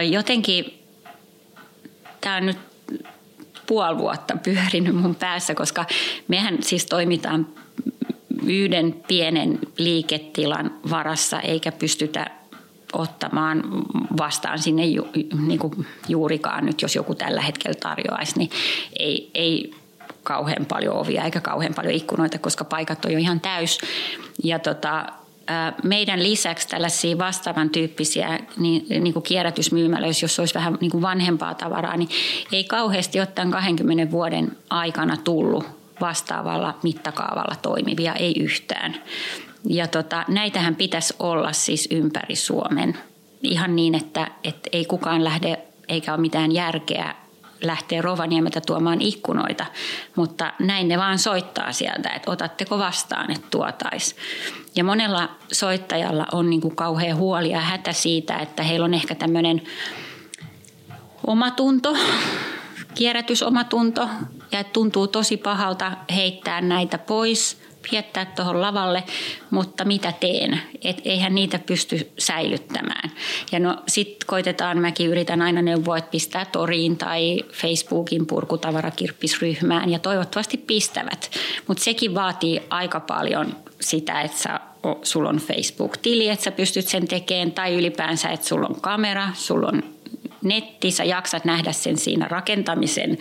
jotenkin 0.09 0.83
tämä 2.21 2.37
on 2.37 2.45
nyt 2.45 2.57
puoli 3.67 3.97
vuotta 3.97 4.37
pyörinyt 4.43 4.95
mun 4.95 5.15
päässä, 5.15 5.55
koska 5.55 5.85
mehän 6.27 6.57
siis 6.63 6.85
toimitaan 6.85 7.47
yhden 8.45 8.95
pienen 9.07 9.59
liiketilan 9.77 10.73
varassa 10.89 11.39
eikä 11.39 11.71
pystytä 11.71 12.27
ottamaan 12.93 13.63
vastaan 14.17 14.59
sinne 14.59 14.85
ju, 14.85 15.07
niin 15.47 15.59
kuin 15.59 15.87
juurikaan 16.07 16.65
nyt, 16.65 16.81
jos 16.81 16.95
joku 16.95 17.15
tällä 17.15 17.41
hetkellä 17.41 17.75
tarjoaisi, 17.79 18.37
niin 18.37 18.49
ei, 18.99 19.31
ei 19.33 19.71
kauhean 20.23 20.65
paljon 20.65 20.95
ovia 20.95 21.23
eikä 21.23 21.41
kauhean 21.41 21.73
paljon 21.73 21.93
ikkunoita, 21.93 22.39
koska 22.39 22.63
paikat 22.65 23.05
on 23.05 23.11
jo 23.11 23.19
ihan 23.19 23.39
täys. 23.39 23.79
Ja 24.43 24.59
tota, 24.59 25.05
meidän 25.83 26.23
lisäksi 26.23 26.67
tällaisia 26.67 27.17
vastaavan 27.17 27.69
tyyppisiä 27.69 28.39
niin, 28.57 28.85
niin 28.89 29.13
kuin 29.13 29.23
kierrätysmyymälöissä, 29.23 30.23
jos 30.23 30.39
olisi 30.39 30.53
vähän 30.53 30.77
niin 30.81 30.91
kuin 30.91 31.01
vanhempaa 31.01 31.53
tavaraa, 31.53 31.97
niin 31.97 32.09
ei 32.51 32.63
kauheasti 32.63 33.19
ottaen 33.19 33.51
20 33.51 34.11
vuoden 34.11 34.57
aikana 34.69 35.17
tullut 35.17 35.65
vastaavalla 36.01 36.77
mittakaavalla 36.83 37.55
toimivia, 37.61 38.13
ei 38.13 38.33
yhtään. 38.39 38.95
Ja 39.69 39.87
tota, 39.87 40.25
näitähän 40.27 40.75
pitäisi 40.75 41.13
olla 41.19 41.53
siis 41.53 41.87
ympäri 41.91 42.35
Suomen. 42.35 42.97
Ihan 43.41 43.75
niin, 43.75 43.95
että, 43.95 44.31
että 44.43 44.69
ei 44.71 44.85
kukaan 44.85 45.23
lähde, 45.23 45.59
eikä 45.89 46.13
ole 46.13 46.21
mitään 46.21 46.51
järkeä 46.51 47.15
lähteä 47.61 48.01
Rovaniemeltä 48.01 48.61
tuomaan 48.61 49.01
ikkunoita, 49.01 49.65
mutta 50.15 50.53
näin 50.59 50.87
ne 50.87 50.97
vaan 50.97 51.19
soittaa 51.19 51.71
sieltä, 51.71 52.09
että 52.09 52.31
otatteko 52.31 52.77
vastaan, 52.77 53.31
että 53.31 53.47
tuotais. 53.51 54.15
Ja 54.75 54.83
monella 54.83 55.29
soittajalla 55.51 56.25
on 56.31 56.49
niin 56.49 56.61
kuin 56.61 56.75
kauhean 56.75 57.17
huoli 57.17 57.51
ja 57.51 57.59
hätä 57.59 57.93
siitä, 57.93 58.37
että 58.37 58.63
heillä 58.63 58.85
on 58.85 58.93
ehkä 58.93 59.15
tämmöinen 59.15 59.61
omatunto, 61.27 61.95
kierrätysomatunto, 62.93 64.09
ja 64.51 64.59
että 64.59 64.73
tuntuu 64.73 65.07
tosi 65.07 65.37
pahalta 65.37 65.91
heittää 66.15 66.61
näitä 66.61 66.97
pois, 66.97 67.66
viettää 67.91 68.25
tuohon 68.25 68.61
lavalle, 68.61 69.03
mutta 69.49 69.85
mitä 69.85 70.11
teen? 70.11 70.61
Et 70.83 71.01
eihän 71.05 71.35
niitä 71.35 71.59
pysty 71.59 72.11
säilyttämään. 72.19 73.11
Ja 73.51 73.59
no 73.59 73.77
sit 73.87 74.23
koitetaan, 74.25 74.77
mäkin 74.77 75.07
yritän 75.07 75.41
aina 75.41 75.61
neuvoa, 75.61 75.97
että 75.97 76.11
pistää 76.11 76.45
toriin 76.45 76.97
tai 76.97 77.43
Facebookin 77.51 78.25
purkutavarakirppisryhmään 78.25 79.89
ja 79.89 79.99
toivottavasti 79.99 80.57
pistävät. 80.57 81.31
Mutta 81.67 81.83
sekin 81.83 82.15
vaatii 82.15 82.61
aika 82.69 82.99
paljon 82.99 83.55
sitä, 83.81 84.21
että 84.21 84.37
sä 84.37 84.59
sulla 85.03 85.29
on 85.29 85.37
Facebook-tili, 85.37 86.29
että 86.29 86.43
sä 86.43 86.51
pystyt 86.51 86.87
sen 86.87 87.07
tekemään, 87.07 87.51
tai 87.51 87.75
ylipäänsä, 87.75 88.29
että 88.29 88.47
sulla 88.47 88.67
on 88.67 88.81
kamera, 88.81 89.29
sulla 89.33 89.67
on 89.67 89.83
netti, 90.43 90.91
sä 90.91 91.03
jaksat 91.03 91.45
nähdä 91.45 91.71
sen 91.71 91.97
siinä 91.97 92.27
rakentamisen 92.27 93.17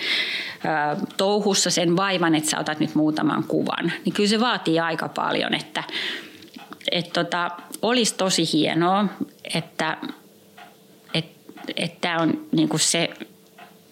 touhussa, 1.16 1.70
sen 1.70 1.96
vaivan, 1.96 2.35
että 2.35 2.50
sä 2.50 2.59
otat 2.59 2.81
nyt 2.81 2.94
muutaman 2.94 3.44
kuvan. 3.44 3.92
Niin 4.05 4.12
kyllä 4.12 4.29
se 4.29 4.40
vaatii 4.40 4.81
aika 4.81 5.09
paljon, 5.09 5.55
että 5.55 5.85
et 6.92 7.12
tota, 7.12 7.50
olisi 7.83 8.14
tosi 8.14 8.52
hienoa, 8.52 9.07
että 9.55 9.96
että 11.76 12.16
on 12.18 12.46
niinku 12.52 12.79
se 12.79 13.11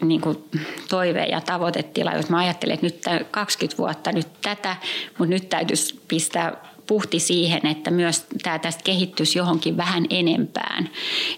niinku 0.02 0.48
toive 0.88 1.24
ja 1.24 1.40
tavoitetila, 1.40 2.12
jos 2.12 2.30
mä 2.30 2.38
ajattelen, 2.38 2.74
että 2.74 2.86
nyt 2.86 3.28
20 3.30 3.78
vuotta 3.78 4.12
nyt 4.12 4.28
tätä, 4.42 4.76
mutta 5.18 5.30
nyt 5.30 5.48
täytyisi 5.48 6.00
pistää 6.08 6.56
puhti 6.86 7.20
siihen, 7.20 7.66
että 7.66 7.90
myös 7.90 8.26
tämä 8.42 8.58
tästä 8.58 8.82
kehittyisi 8.84 9.38
johonkin 9.38 9.76
vähän 9.76 10.06
enempään. 10.10 10.88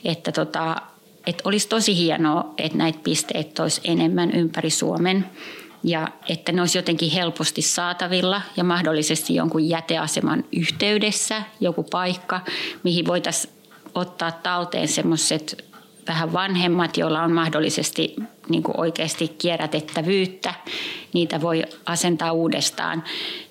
Että 0.05 0.33
tota, 0.33 0.77
että 1.27 1.43
olisi 1.45 1.69
tosi 1.69 1.97
hienoa, 1.97 2.55
että 2.59 2.79
näitä 2.79 2.99
pisteitä 3.05 3.63
olisi 3.63 3.81
enemmän 3.85 4.31
ympäri 4.31 4.71
Suomen 4.71 5.27
ja 5.83 6.09
että 6.29 6.53
ne 6.53 6.61
olisi 6.61 6.79
jotenkin 6.79 7.11
helposti 7.11 7.63
saatavilla 7.63 8.43
ja 8.57 8.65
mahdollisesti 8.65 9.35
jonkun 9.35 9.69
jäteaseman 9.69 10.45
yhteydessä 10.57 11.43
joku 11.61 11.83
paikka, 11.83 12.41
mihin 12.83 13.07
voitaisiin 13.07 13.55
ottaa 13.95 14.33
talteen 14.33 14.89
semmoiset 14.89 15.65
vähän 16.09 16.33
vanhemmat, 16.33 16.97
joilla 16.97 17.23
on 17.23 17.33
mahdollisesti 17.33 18.17
niin 18.49 18.63
kuin 18.63 18.81
oikeasti 18.81 19.29
kierrätettävyyttä. 19.29 20.55
Niitä 21.13 21.41
voi 21.41 21.63
asentaa 21.87 22.33
uudestaan. 22.33 23.05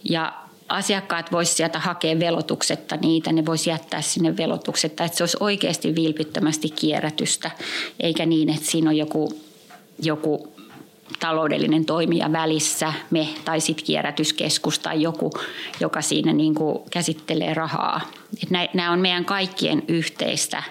Ja 0.03 0.44
asiakkaat 0.69 1.31
voisivat 1.31 1.57
sieltä 1.57 1.79
hakea 1.79 2.19
velotuksetta 2.19 2.95
niitä, 2.95 3.31
ne 3.31 3.45
voisi 3.45 3.69
jättää 3.69 4.01
sinne 4.01 4.37
velotuksetta, 4.37 5.03
että 5.03 5.17
se 5.17 5.23
olisi 5.23 5.37
oikeasti 5.39 5.95
vilpittömästi 5.95 6.69
kierrätystä, 6.69 7.51
eikä 7.99 8.25
niin, 8.25 8.49
että 8.49 8.65
siinä 8.65 8.89
on 8.89 8.97
joku, 8.97 9.41
joku 10.01 10.55
taloudellinen 11.19 11.85
toimija 11.85 12.31
välissä, 12.31 12.93
me 13.11 13.27
tai 13.45 13.61
sitten 13.61 13.85
kierrätyskeskus 13.85 14.79
tai 14.79 15.01
joku, 15.01 15.31
joka 15.79 16.01
siinä 16.01 16.33
niin 16.33 16.55
kuin 16.55 16.79
käsittelee 16.91 17.53
rahaa. 17.53 18.01
Nämä 18.73 18.91
on 18.91 18.99
meidän 18.99 19.25
kaikkien 19.25 19.83
yhteistä 19.87 20.63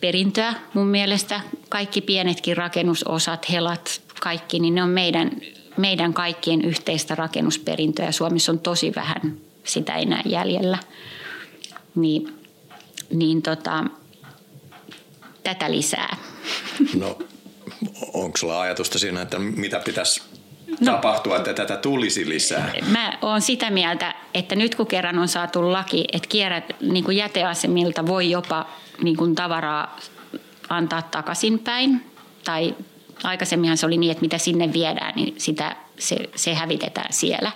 perintöä 0.00 0.54
mun 0.74 0.86
mielestä. 0.86 1.40
Kaikki 1.68 2.00
pienetkin 2.00 2.56
rakennusosat, 2.56 3.50
helat, 3.50 4.00
kaikki, 4.20 4.60
niin 4.60 4.74
ne 4.74 4.82
on 4.82 4.88
meidän 4.88 5.30
meidän 5.76 6.14
kaikkien 6.14 6.64
yhteistä 6.64 7.14
rakennusperintöä. 7.14 8.12
Suomessa 8.12 8.52
on 8.52 8.58
tosi 8.58 8.92
vähän 8.96 9.36
sitä 9.64 9.96
enää 9.96 10.22
jäljellä. 10.24 10.78
Niin, 11.94 12.34
niin 13.10 13.42
tota, 13.42 13.84
tätä 15.44 15.70
lisää. 15.70 16.16
No, 16.94 17.18
onko 18.12 18.38
sulla 18.38 18.60
ajatusta 18.60 18.98
siinä, 18.98 19.22
että 19.22 19.38
mitä 19.38 19.80
pitäisi 19.80 20.22
no, 20.80 20.92
tapahtua, 20.92 21.36
että 21.36 21.54
tätä 21.54 21.76
tulisi 21.76 22.28
lisää? 22.28 22.72
Mä 22.90 23.18
oon 23.22 23.40
sitä 23.40 23.70
mieltä, 23.70 24.14
että 24.34 24.56
nyt 24.56 24.74
kun 24.74 24.86
kerran 24.86 25.18
on 25.18 25.28
saatu 25.28 25.72
laki, 25.72 26.04
että 26.12 26.28
kierrät 26.28 26.64
niin 26.80 27.04
kuin 27.04 27.16
jäteasemilta 27.16 28.06
voi 28.06 28.30
jopa 28.30 28.66
niin 29.02 29.16
kuin 29.16 29.34
tavaraa 29.34 29.98
antaa 30.68 31.02
takaisinpäin 31.02 32.04
tai 32.44 32.74
Aikaisemminhan 33.24 33.76
se 33.76 33.86
oli 33.86 33.96
niin, 33.96 34.10
että 34.10 34.22
mitä 34.22 34.38
sinne 34.38 34.72
viedään, 34.72 35.12
niin 35.16 35.34
sitä, 35.38 35.76
se, 35.98 36.16
se 36.34 36.54
hävitetään 36.54 37.12
siellä. 37.12 37.52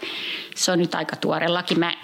Se 0.55 0.73
on 0.73 0.79
nyt 0.79 0.95
aika 0.95 1.17
tuore 1.17 1.49
laki. 1.49 1.75
Mä, 1.75 1.95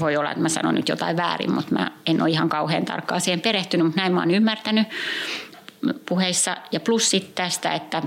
voi 0.00 0.16
olla, 0.16 0.30
että 0.30 0.42
mä 0.42 0.48
sanon 0.48 0.74
nyt 0.74 0.88
jotain 0.88 1.16
väärin, 1.16 1.52
mutta 1.52 1.74
mä 1.74 1.90
en 2.06 2.22
ole 2.22 2.30
ihan 2.30 2.48
kauhean 2.48 2.84
tarkkaan 2.84 3.20
siihen 3.20 3.40
perehtynyt, 3.40 3.86
mutta 3.86 4.00
näin 4.00 4.14
mä 4.14 4.20
oon 4.20 4.30
ymmärtänyt 4.30 4.88
puheissa. 6.08 6.56
Ja 6.72 6.80
plus 6.80 7.10
sitten 7.10 7.34
tästä, 7.34 7.74
että, 7.74 8.02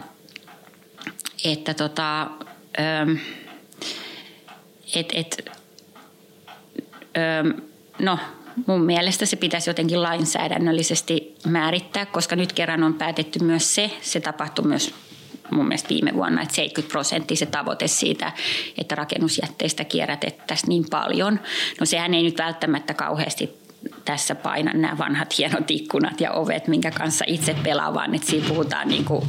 että 1.45 1.73
tota, 1.73 2.21
ähm, 2.79 3.11
et, 4.95 5.09
et, 5.13 5.51
ähm, 7.17 7.59
no, 7.99 8.19
mun 8.65 8.81
mielestä 8.81 9.25
se 9.25 9.35
pitäisi 9.35 9.69
jotenkin 9.69 10.03
lainsäädännöllisesti 10.03 11.35
määrittää, 11.47 12.05
koska 12.05 12.35
nyt 12.35 12.53
kerran 12.53 12.83
on 12.83 12.93
päätetty 12.93 13.43
myös 13.43 13.75
se, 13.75 13.91
se 14.01 14.19
tapahtui 14.19 14.65
myös 14.65 14.93
mun 15.51 15.67
mielestä 15.67 15.89
viime 15.89 16.13
vuonna, 16.13 16.41
että 16.41 16.55
70 16.55 16.91
prosenttia 16.91 17.37
se 17.37 17.45
tavoite 17.45 17.87
siitä, 17.87 18.31
että 18.77 18.95
rakennusjätteistä 18.95 19.83
kierrätettäisiin 19.83 20.69
niin 20.69 20.85
paljon. 20.89 21.39
No 21.79 21.85
sehän 21.85 22.13
ei 22.13 22.23
nyt 22.23 22.37
välttämättä 22.37 22.93
kauheasti 22.93 23.49
tässä 24.05 24.35
paina 24.35 24.71
nämä 24.73 24.97
vanhat 24.97 25.37
hienot 25.37 25.71
ikkunat 25.71 26.21
ja 26.21 26.31
ovet, 26.31 26.67
minkä 26.67 26.91
kanssa 26.91 27.25
itse 27.27 27.55
pelaa, 27.63 27.93
vaan 27.93 28.15
että 28.15 28.27
siinä 28.27 28.47
puhutaan 28.47 28.87
niin 28.87 29.05
kuin 29.05 29.27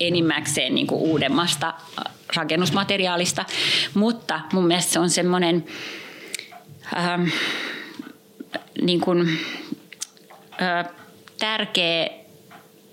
enimmäkseen 0.00 0.74
niin 0.74 0.86
kuin 0.86 1.00
uudemmasta 1.00 1.74
rakennusmateriaalista. 2.36 3.44
Mutta 3.94 4.40
mun 4.52 4.66
mielestä 4.66 4.92
se 4.92 4.98
on 4.98 5.10
semmoinen... 5.10 5.64
Ähm, 6.96 7.28
niin 8.82 9.00
kuin, 9.00 9.38
ö, 10.62 10.84
tärkeä, 11.38 12.10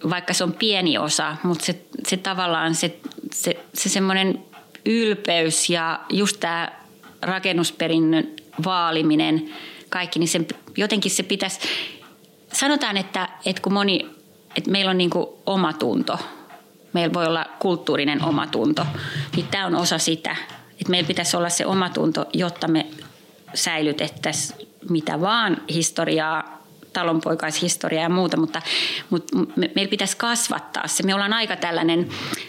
vaikka 0.09 0.33
se 0.33 0.43
on 0.43 0.53
pieni 0.53 0.97
osa, 0.97 1.35
mutta 1.43 1.65
se, 1.65 1.81
se 2.07 2.17
tavallaan 2.17 2.75
se, 2.75 2.99
se, 3.31 3.65
se 3.73 3.89
semmoinen 3.89 4.43
ylpeys 4.85 5.69
ja 5.69 5.99
just 6.09 6.39
tämä 6.39 6.71
rakennusperinnön 7.21 8.27
vaaliminen, 8.65 9.49
kaikki, 9.89 10.19
niin 10.19 10.27
sen, 10.27 10.47
jotenkin 10.77 11.11
se 11.11 11.23
pitäisi, 11.23 11.59
sanotaan, 12.53 12.97
että, 12.97 13.29
että 13.45 13.61
kun 13.61 13.73
moni, 13.73 14.09
että 14.55 14.71
meillä 14.71 14.91
on 14.91 14.97
niin 14.97 15.09
kuin 15.09 15.27
omatunto, 15.45 16.19
meillä 16.93 17.13
voi 17.13 17.25
olla 17.25 17.45
kulttuurinen 17.59 18.23
omatunto, 18.23 18.85
niin 19.35 19.47
tämä 19.47 19.65
on 19.65 19.75
osa 19.75 19.97
sitä, 19.97 20.35
että 20.71 20.89
meillä 20.89 21.07
pitäisi 21.07 21.37
olla 21.37 21.49
se 21.49 21.65
omatunto, 21.65 22.25
jotta 22.33 22.67
me 22.67 22.85
säilytettäisiin 23.53 24.67
mitä 24.89 25.21
vaan 25.21 25.57
historiaa, 25.69 26.57
talonpoikaishistoriaa 26.93 28.03
ja 28.03 28.09
muuta, 28.09 28.37
mutta, 28.37 28.61
mutta 29.09 29.37
me, 29.55 29.71
meillä 29.75 29.89
pitäisi 29.89 30.17
kasvattaa 30.17 30.87
se. 30.87 31.03
Me 31.03 31.13
ollaan 31.13 31.33
aika 31.33 31.55
tällainen, 31.55 32.07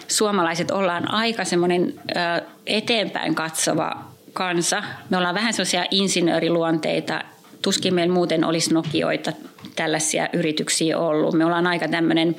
suomalaiset 0.08 0.70
ollaan 0.70 1.14
aika 1.14 1.44
semmoinen 1.44 1.94
ö, 2.10 2.44
eteenpäin 2.66 3.34
katsova 3.34 4.04
kansa. 4.32 4.82
Me 5.10 5.16
ollaan 5.16 5.34
vähän 5.34 5.52
sellaisia 5.52 5.84
insinööriluonteita, 5.90 7.24
tuskin 7.62 7.94
meillä 7.94 8.14
muuten 8.14 8.44
olisi 8.44 8.74
Nokioita 8.74 9.32
tällaisia 9.76 10.28
yrityksiä 10.32 10.98
ollut. 10.98 11.34
Me 11.34 11.44
ollaan 11.44 11.66
aika 11.66 11.88
tämmöinen 11.88 12.36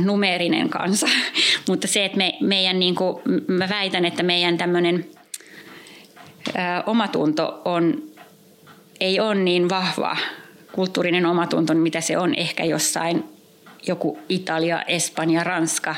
numeerinen 0.00 0.68
kansa, 0.68 1.06
mutta 1.68 1.86
se, 1.86 2.04
että 2.04 2.18
me, 2.18 2.32
meidän, 2.40 2.78
niin 2.78 2.94
kuin, 2.94 3.22
mä 3.46 3.68
väitän, 3.68 4.04
että 4.04 4.22
meidän 4.22 4.58
tämmöinen 4.58 5.06
omatunto 6.86 7.62
on 7.64 8.02
ei 9.02 9.20
ole 9.20 9.34
niin 9.34 9.68
vahva 9.68 10.16
kulttuurinen 10.72 11.26
omatunto, 11.26 11.74
mitä 11.74 12.00
se 12.00 12.18
on 12.18 12.34
ehkä 12.34 12.64
jossain 12.64 13.24
joku 13.86 14.18
Italia, 14.28 14.82
Espanja, 14.82 15.44
Ranska. 15.44 15.94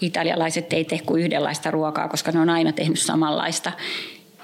Italialaiset 0.00 0.72
ei 0.72 0.84
tee 0.84 0.98
kuin 1.06 1.22
yhdenlaista 1.22 1.70
ruokaa, 1.70 2.08
koska 2.08 2.32
ne 2.32 2.40
on 2.40 2.50
aina 2.50 2.72
tehnyt 2.72 2.98
samanlaista 2.98 3.72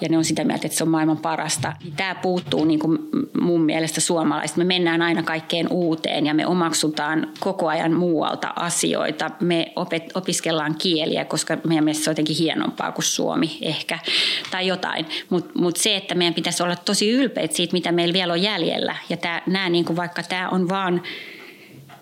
ja 0.02 0.08
ne 0.08 0.18
on 0.18 0.24
sitä 0.24 0.44
mieltä, 0.44 0.66
että 0.66 0.78
se 0.78 0.84
on 0.84 0.90
maailman 0.90 1.16
parasta. 1.16 1.72
Tämä 1.96 2.14
puuttuu 2.14 2.64
niin 2.64 2.80
kuin 2.80 2.98
mun 3.40 3.60
mielestä 3.60 4.00
suomalaista. 4.00 4.58
Me 4.58 4.64
mennään 4.64 5.02
aina 5.02 5.22
kaikkeen 5.22 5.66
uuteen 5.70 6.26
ja 6.26 6.34
me 6.34 6.46
omaksutaan 6.46 7.28
koko 7.40 7.68
ajan 7.68 7.92
muualta 7.92 8.52
asioita. 8.56 9.30
Me 9.40 9.72
opet, 9.76 10.02
opiskellaan 10.14 10.74
kieliä, 10.74 11.24
koska 11.24 11.56
meidän 11.66 11.84
mielestä 11.84 12.04
se 12.04 12.10
on 12.10 12.12
jotenkin 12.12 12.36
hienompaa 12.36 12.92
kuin 12.92 13.04
suomi 13.04 13.58
ehkä 13.62 13.98
tai 14.50 14.66
jotain. 14.66 15.06
Mutta 15.30 15.58
mut 15.58 15.76
se, 15.76 15.96
että 15.96 16.14
meidän 16.14 16.34
pitäisi 16.34 16.62
olla 16.62 16.76
tosi 16.76 17.10
ylpeitä 17.10 17.56
siitä, 17.56 17.72
mitä 17.72 17.92
meillä 17.92 18.12
vielä 18.12 18.32
on 18.32 18.42
jäljellä. 18.42 18.96
Ja 19.08 19.16
tää, 19.16 19.42
nää, 19.46 19.68
niin 19.68 19.84
kuin 19.84 19.96
vaikka 19.96 20.22
tämä 20.22 20.48
on 20.48 20.68
vaan 20.68 21.02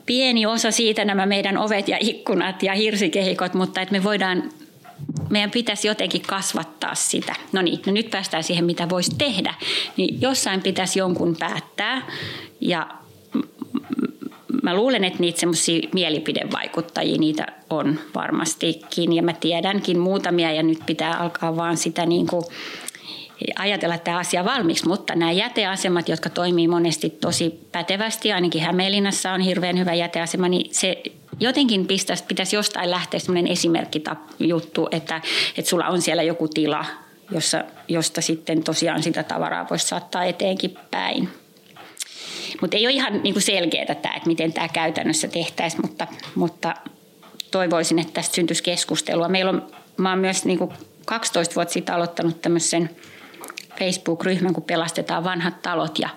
pieni 0.06 0.46
osa 0.46 0.70
siitä 0.70 1.04
nämä 1.04 1.26
meidän 1.26 1.58
ovet 1.58 1.88
ja 1.88 1.96
ikkunat 2.00 2.62
ja 2.62 2.74
hirsikehikot, 2.74 3.54
mutta 3.54 3.80
että 3.80 3.92
me 3.92 4.04
voidaan 4.04 4.50
meidän 5.30 5.50
pitäisi 5.50 5.88
jotenkin 5.88 6.22
kasvattaa 6.22 6.94
sitä. 6.94 7.34
No 7.52 7.62
niin, 7.62 7.80
no 7.86 7.92
nyt 7.92 8.10
päästään 8.10 8.44
siihen, 8.44 8.64
mitä 8.64 8.88
voisi 8.88 9.16
tehdä. 9.18 9.54
Niin 9.96 10.20
jossain 10.20 10.62
pitäisi 10.62 10.98
jonkun 10.98 11.36
päättää 11.36 12.02
ja 12.60 12.86
mä 14.62 14.74
luulen, 14.74 15.04
että 15.04 15.18
niitä 15.20 15.40
semmoisia 15.40 15.88
mielipidevaikuttajia, 15.94 17.18
niitä 17.18 17.46
on 17.70 17.98
varmastikin 18.14 19.12
ja 19.12 19.22
mä 19.22 19.32
tiedänkin 19.32 19.98
muutamia 19.98 20.52
ja 20.52 20.62
nyt 20.62 20.78
pitää 20.86 21.16
alkaa 21.16 21.56
vaan 21.56 21.76
sitä 21.76 22.06
niin 22.06 22.26
kuin 22.26 22.44
ajatella 23.58 23.98
tämä 23.98 24.18
asia 24.18 24.44
valmiiksi, 24.44 24.88
mutta 24.88 25.14
nämä 25.14 25.32
jäteasemat, 25.32 26.08
jotka 26.08 26.30
toimii 26.30 26.68
monesti 26.68 27.10
tosi 27.10 27.60
pätevästi, 27.72 28.32
ainakin 28.32 28.62
Hämeenlinnassa 28.62 29.32
on 29.32 29.40
hirveän 29.40 29.78
hyvä 29.78 29.94
jäteasema, 29.94 30.48
niin 30.48 30.74
se 30.74 31.02
jotenkin 31.40 31.86
pitäisi, 31.86 32.24
pitäisi 32.24 32.56
jostain 32.56 32.90
lähteä 32.90 33.20
sellainen 33.20 33.52
esimerkkijuttu, 33.52 34.88
että, 34.90 35.20
että 35.56 35.68
sulla 35.68 35.86
on 35.86 36.02
siellä 36.02 36.22
joku 36.22 36.48
tila, 36.48 36.84
jossa, 37.30 37.64
josta 37.88 38.20
sitten 38.20 38.62
tosiaan 38.62 39.02
sitä 39.02 39.22
tavaraa 39.22 39.66
voisi 39.70 39.86
saattaa 39.86 40.24
eteenkin 40.24 40.78
päin. 40.90 41.28
Mutta 42.60 42.76
ei 42.76 42.86
ole 42.86 42.94
ihan 42.94 43.22
niin 43.22 43.34
kuin 43.34 43.42
selkeää 43.42 43.94
tämä, 43.94 44.14
että 44.14 44.28
miten 44.28 44.52
tämä 44.52 44.68
käytännössä 44.68 45.28
tehtäisiin, 45.28 45.82
mutta, 45.82 46.06
mutta 46.34 46.74
toivoisin, 47.50 47.98
että 47.98 48.12
tästä 48.12 48.34
syntyisi 48.34 48.62
keskustelua. 48.62 49.28
Meillä 49.28 49.50
on, 49.50 49.66
mä 49.96 50.08
olen 50.08 50.18
myös 50.18 50.44
niin 50.44 50.58
kuin 50.58 50.70
12 51.04 51.54
vuotta 51.54 51.72
sitten 51.72 51.94
aloittanut 51.94 52.42
tämmöisen 52.42 52.90
Facebook-ryhmän, 53.78 54.54
kun 54.54 54.62
pelastetaan 54.62 55.24
vanhat 55.24 55.62
talot 55.62 55.98
ja 55.98 56.08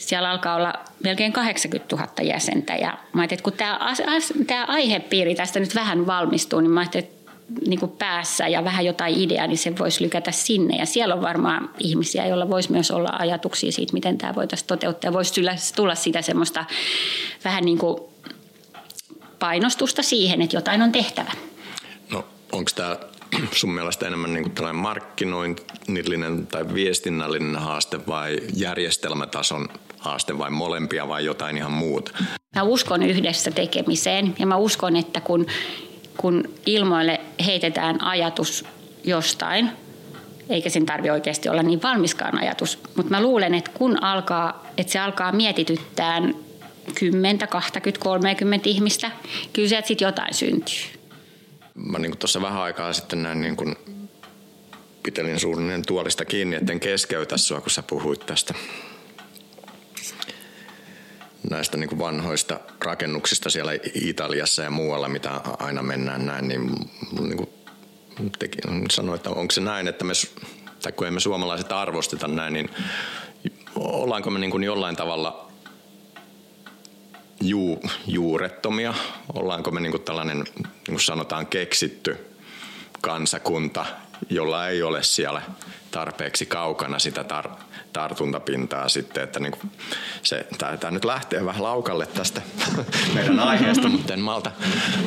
siellä 0.00 0.30
alkaa 0.30 0.56
olla 0.56 0.74
melkein 1.04 1.32
80 1.32 1.96
000 1.96 2.12
jäsentä. 2.22 2.76
Ja 2.76 2.98
mä 3.12 3.24
että 3.24 3.42
kun 3.42 3.52
tämä, 3.52 3.78
tämä 4.46 4.64
aihepiiri 4.64 5.34
tästä 5.34 5.60
nyt 5.60 5.74
vähän 5.74 6.06
valmistuu, 6.06 6.60
niin 6.60 6.70
mä 6.70 6.80
ajattelin, 6.80 7.06
että 7.06 7.20
niin 7.66 7.80
kuin 7.80 7.92
päässä 7.92 8.48
ja 8.48 8.64
vähän 8.64 8.84
jotain 8.84 9.14
ideaa, 9.18 9.46
niin 9.46 9.58
se 9.58 9.78
voisi 9.78 10.04
lykätä 10.04 10.32
sinne. 10.32 10.76
Ja 10.76 10.86
siellä 10.86 11.14
on 11.14 11.22
varmaan 11.22 11.70
ihmisiä, 11.78 12.26
joilla 12.26 12.50
voisi 12.50 12.72
myös 12.72 12.90
olla 12.90 13.10
ajatuksia 13.18 13.72
siitä, 13.72 13.92
miten 13.92 14.18
tämä 14.18 14.34
voitaisiin 14.34 14.68
toteuttaa. 14.68 15.12
Voisi 15.12 15.42
tulla 15.76 15.94
sitä 15.94 16.22
semmoista 16.22 16.64
vähän 17.44 17.64
niin 17.64 17.78
kuin 17.78 18.00
painostusta 19.38 20.02
siihen, 20.02 20.42
että 20.42 20.56
jotain 20.56 20.82
on 20.82 20.92
tehtävä. 20.92 21.32
No 22.10 22.24
onko 22.52 22.70
tämä 22.74 22.96
sun 23.52 23.70
mielestä 23.70 24.06
enemmän 24.06 24.32
niin 24.32 24.44
kuin 24.44 24.54
tällainen 24.54 24.82
markkinoinnillinen 24.82 26.46
tai 26.46 26.74
viestinnällinen 26.74 27.56
haaste 27.56 28.06
vai 28.06 28.38
järjestelmätason 28.54 29.68
haaste 30.00 30.38
vai 30.38 30.50
molempia 30.50 31.08
vai 31.08 31.24
jotain 31.24 31.56
ihan 31.56 31.72
muuta? 31.72 32.12
Mä 32.56 32.62
uskon 32.62 33.02
yhdessä 33.02 33.50
tekemiseen 33.50 34.34
ja 34.38 34.46
mä 34.46 34.56
uskon, 34.56 34.96
että 34.96 35.20
kun, 35.20 35.46
kun 36.16 36.44
ilmoille 36.66 37.20
heitetään 37.46 38.02
ajatus 38.02 38.64
jostain, 39.04 39.70
eikä 40.48 40.70
sen 40.70 40.86
tarvi 40.86 41.10
oikeasti 41.10 41.48
olla 41.48 41.62
niin 41.62 41.82
valmiskaan 41.82 42.38
ajatus, 42.38 42.78
mutta 42.96 43.10
mä 43.10 43.22
luulen, 43.22 43.54
että 43.54 43.70
kun 43.74 44.02
alkaa, 44.02 44.66
että 44.76 44.92
se 44.92 44.98
alkaa 44.98 45.32
mietityttää 45.32 46.22
10, 46.94 47.48
20, 47.48 48.04
30 48.04 48.68
ihmistä, 48.68 49.10
kyllä 49.52 49.68
sieltä 49.68 49.88
sitten 49.88 50.06
jotain 50.06 50.34
syntyy 50.34 51.00
mä 51.74 51.98
niin 51.98 52.18
tuossa 52.18 52.42
vähän 52.42 52.62
aikaa 52.62 52.92
sitten 52.92 53.22
näin 53.22 53.40
niin 53.40 53.56
kuin 53.56 53.76
pitelin 55.02 55.40
suunnilleen 55.40 55.86
tuolista 55.86 56.24
kiinni, 56.24 56.56
etten 56.56 56.80
keskeytä 56.80 57.36
sua, 57.36 57.60
kun 57.60 57.70
sä 57.70 57.82
puhuit 57.82 58.26
tästä 58.26 58.54
näistä 61.50 61.76
niin 61.76 61.88
kuin 61.88 61.98
vanhoista 61.98 62.60
rakennuksista 62.84 63.50
siellä 63.50 63.72
Italiassa 63.94 64.62
ja 64.62 64.70
muualla, 64.70 65.08
mitä 65.08 65.30
aina 65.58 65.82
mennään 65.82 66.26
näin, 66.26 66.48
niin, 66.48 66.70
niin 67.20 67.36
kuin 67.36 67.48
teki, 68.38 68.58
sanoin, 68.90 69.16
että 69.16 69.30
onko 69.30 69.50
se 69.50 69.60
näin, 69.60 69.88
että 69.88 70.04
me, 70.04 70.12
tai 70.82 70.92
kun 70.92 71.06
emme 71.06 71.20
suomalaiset 71.20 71.72
arvosteta 71.72 72.28
näin, 72.28 72.52
niin 72.52 72.70
ollaanko 73.76 74.30
me 74.30 74.38
niin 74.38 74.50
kuin 74.50 74.64
jollain 74.64 74.96
tavalla 74.96 75.50
juu, 77.40 77.82
juurettomia? 78.06 78.94
Ollaanko 79.34 79.70
me 79.70 79.80
niin 79.80 79.92
kuin 79.92 80.02
tällainen, 80.02 80.38
niin 80.38 80.66
kuin 80.88 81.00
sanotaan, 81.00 81.46
keksitty 81.46 82.26
kansakunta, 83.00 83.86
jolla 84.30 84.68
ei 84.68 84.82
ole 84.82 85.02
siellä 85.02 85.42
tarpeeksi 85.90 86.46
kaukana 86.46 86.98
sitä 86.98 87.22
tar- 87.22 87.62
tartuntapintaa 87.92 88.88
sitten, 88.88 89.22
että 89.22 89.40
niin 89.40 89.54
se, 90.22 90.46
tämä 90.58 90.90
nyt 90.90 91.04
lähtee 91.04 91.44
vähän 91.44 91.62
laukalle 91.62 92.06
tästä 92.06 92.42
meidän 93.14 93.40
aiheesta, 93.40 93.88
mutta 93.98 94.12
en 94.12 94.20
malta, 94.20 94.50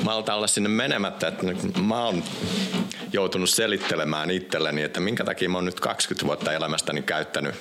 malta 0.03 0.35
olla 0.35 0.47
sinne 0.47 0.69
menemättä, 0.69 1.27
että 1.27 1.45
mä 1.81 2.03
oon 2.03 2.23
joutunut 3.13 3.49
selittelemään 3.49 4.31
itselleni, 4.31 4.81
että 4.81 4.99
minkä 4.99 5.23
takia 5.23 5.49
mä 5.49 5.57
oon 5.57 5.65
nyt 5.65 5.79
20 5.79 6.25
vuotta 6.25 6.53
elämästäni 6.53 7.01
käyttänyt, 7.01 7.55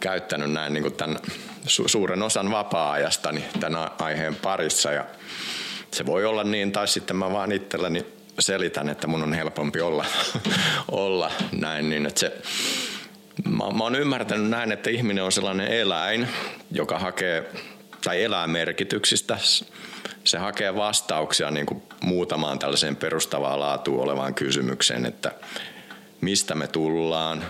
käyttänyt 0.00 0.52
näin 0.52 0.72
niin 0.72 0.82
kuin 0.82 0.94
tämän 0.94 1.18
su- 1.66 1.88
suuren 1.88 2.22
osan 2.22 2.50
vapaa-ajastani 2.50 3.44
tämän 3.60 3.90
aiheen 3.98 4.34
parissa. 4.34 4.92
Ja 4.92 5.04
se 5.90 6.06
voi 6.06 6.24
olla 6.24 6.44
niin, 6.44 6.72
tai 6.72 6.88
sitten 6.88 7.16
mä 7.16 7.32
vaan 7.32 7.52
itselleni 7.52 8.13
selitän, 8.38 8.88
että 8.88 9.06
mun 9.06 9.22
on 9.22 9.32
helpompi 9.32 9.80
olla, 9.80 10.04
olla 10.90 11.30
näin, 11.52 11.90
niin 11.90 12.06
että 12.06 12.20
se, 12.20 12.42
mä, 13.48 13.70
mä 13.70 13.84
oon 13.84 13.96
ymmärtänyt 13.96 14.50
näin, 14.50 14.72
että 14.72 14.90
ihminen 14.90 15.24
on 15.24 15.32
sellainen 15.32 15.68
eläin, 15.68 16.28
joka 16.70 16.98
hakee, 16.98 17.50
tai 18.04 18.24
elää 18.24 18.46
merkityksistä, 18.46 19.38
se 20.24 20.38
hakee 20.38 20.76
vastauksia 20.76 21.50
niin 21.50 21.66
kuin 21.66 21.82
muutamaan 22.00 22.58
tällaiseen 22.58 22.96
perustavaa 22.96 23.60
laatua 23.60 24.02
olevaan 24.02 24.34
kysymykseen, 24.34 25.06
että 25.06 25.32
mistä 26.20 26.54
me 26.54 26.66
tullaan, 26.66 27.44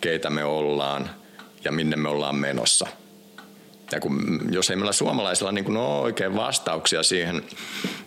keitä 0.00 0.30
me 0.30 0.44
ollaan 0.44 1.10
ja 1.64 1.72
minne 1.72 1.96
me 1.96 2.08
ollaan 2.08 2.36
menossa– 2.36 2.86
ja 3.92 4.00
kun, 4.00 4.40
jos 4.50 4.70
ei 4.70 4.76
meillä 4.76 4.92
suomalaisilla 4.92 5.52
niin 5.52 5.64
kuin 5.64 5.76
ole 5.76 6.00
oikein 6.00 6.36
vastauksia 6.36 7.02
siihen, 7.02 7.42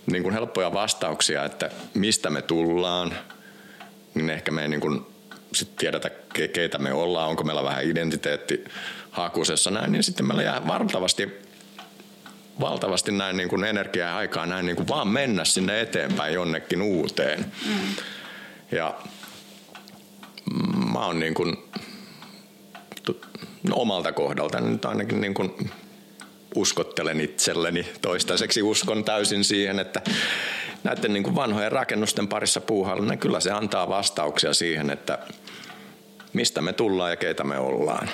niin 0.05 0.23
kuin 0.23 0.33
helppoja 0.33 0.73
vastauksia, 0.73 1.45
että 1.45 1.69
mistä 1.93 2.29
me 2.29 2.41
tullaan, 2.41 3.13
niin 4.13 4.29
ehkä 4.29 4.51
me 4.51 4.61
ei 4.61 4.67
niin 4.67 4.81
kuin 4.81 5.05
sit 5.53 5.75
tiedetä, 5.75 6.09
keitä 6.53 6.77
me 6.77 6.93
ollaan, 6.93 7.29
onko 7.29 7.43
meillä 7.43 7.63
vähän 7.63 7.83
identiteetti 7.83 8.63
hakusessa 9.11 9.71
näin, 9.71 9.91
niin 9.91 10.03
sitten 10.03 10.27
meillä 10.27 10.43
jää 10.43 10.67
valtavasti, 10.67 11.41
valtavasti 12.59 13.11
näin 13.11 13.37
niin 13.37 13.49
kuin 13.49 13.63
energiaa 13.63 14.09
ja 14.09 14.17
aikaa 14.17 14.45
näin 14.45 14.65
niin 14.65 14.75
kuin 14.75 14.87
vaan 14.87 15.07
mennä 15.07 15.45
sinne 15.45 15.81
eteenpäin 15.81 16.33
jonnekin 16.33 16.81
uuteen. 16.81 17.39
Mm. 17.65 17.95
Ja 18.71 18.95
mä 20.93 21.05
oon 21.05 21.19
niin 21.19 21.33
kuin 21.33 21.57
no, 23.67 23.75
omalta 23.75 24.11
kohdalta 24.11 24.61
nyt 24.61 24.85
ainakin 24.85 25.21
niin 25.21 25.33
kuin 25.33 25.71
uskottelen 26.55 27.21
itselleni. 27.21 27.85
Toistaiseksi 28.01 28.61
uskon 28.61 29.03
täysin 29.03 29.43
siihen, 29.43 29.79
että 29.79 30.01
näiden 30.83 31.13
niin 31.13 31.23
kuin 31.23 31.35
vanhojen 31.35 31.71
rakennusten 31.71 32.27
parissa 32.27 32.61
puuhalla, 32.61 33.05
niin 33.05 33.19
kyllä 33.19 33.39
se 33.39 33.51
antaa 33.51 33.89
vastauksia 33.89 34.53
siihen, 34.53 34.89
että 34.89 35.19
mistä 36.33 36.61
me 36.61 36.73
tullaan 36.73 37.11
ja 37.11 37.15
keitä 37.15 37.43
me 37.43 37.59
ollaan. 37.59 38.09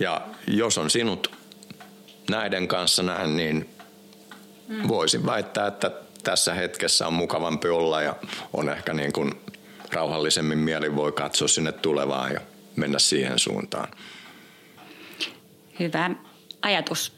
Ja 0.00 0.20
jos 0.46 0.78
on 0.78 0.90
sinut 0.90 1.30
näiden 2.30 2.68
kanssa 2.68 3.02
näin, 3.02 3.36
niin 3.36 3.70
voisin 4.88 5.26
väittää, 5.26 5.66
että 5.66 5.90
tässä 6.24 6.54
hetkessä 6.54 7.06
on 7.06 7.12
mukavampi 7.12 7.68
olla 7.68 8.02
ja 8.02 8.16
on 8.52 8.68
ehkä 8.68 8.94
niin 8.94 9.12
kuin 9.12 9.40
rauhallisemmin 9.92 10.58
mieli 10.58 10.96
voi 10.96 11.12
katsoa 11.12 11.48
sinne 11.48 11.72
tulevaan 11.72 12.32
ja 12.32 12.40
mennä 12.76 12.98
siihen 12.98 13.38
suuntaan 13.38 13.88
hyvä 15.78 16.10
ajatus. 16.62 17.12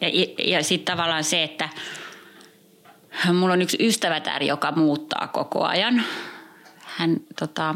Ja, 0.00 0.08
ja 0.44 0.64
sitten 0.64 0.94
tavallaan 0.94 1.24
se, 1.24 1.42
että 1.42 1.68
mulla 3.32 3.52
on 3.52 3.62
yksi 3.62 3.76
ystävätär, 3.80 4.42
joka 4.42 4.72
muuttaa 4.72 5.28
koko 5.28 5.64
ajan. 5.64 6.02
Hän 6.84 7.16
tota, 7.38 7.74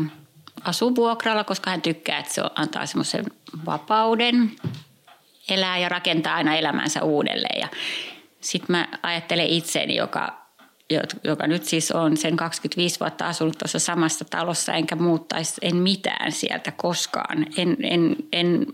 asuu 0.65 0.97
vuokralla, 0.97 1.45
koska 1.45 1.71
hän 1.71 1.83
tykkää, 1.83 2.19
että 2.19 2.35
se 2.35 2.43
antaa 2.55 2.87
semmoisen 2.87 3.25
vapauden 3.67 4.53
elää 5.49 5.79
ja 5.79 5.89
rakentaa 5.89 6.35
aina 6.35 6.57
elämänsä 6.57 7.03
uudelleen. 7.03 7.61
Ja 7.61 7.69
sitten 8.41 8.77
mä 8.77 8.89
ajattelen 9.03 9.47
itseeni, 9.47 9.97
joka, 9.97 10.47
joka 11.25 11.47
nyt 11.47 11.65
siis 11.65 11.91
on 11.91 12.17
sen 12.17 12.37
25 12.37 13.01
vuotta 13.01 13.27
asunut 13.27 13.59
tuossa 13.59 13.79
samassa 13.79 14.25
talossa, 14.25 14.73
enkä 14.73 14.97
muuttaisi 14.97 15.55
en 15.63 15.77
mitään 15.77 16.33
sieltä 16.33 16.73
koskaan. 16.73 17.47
En, 17.57 17.77
en, 17.83 18.17
en 18.33 18.67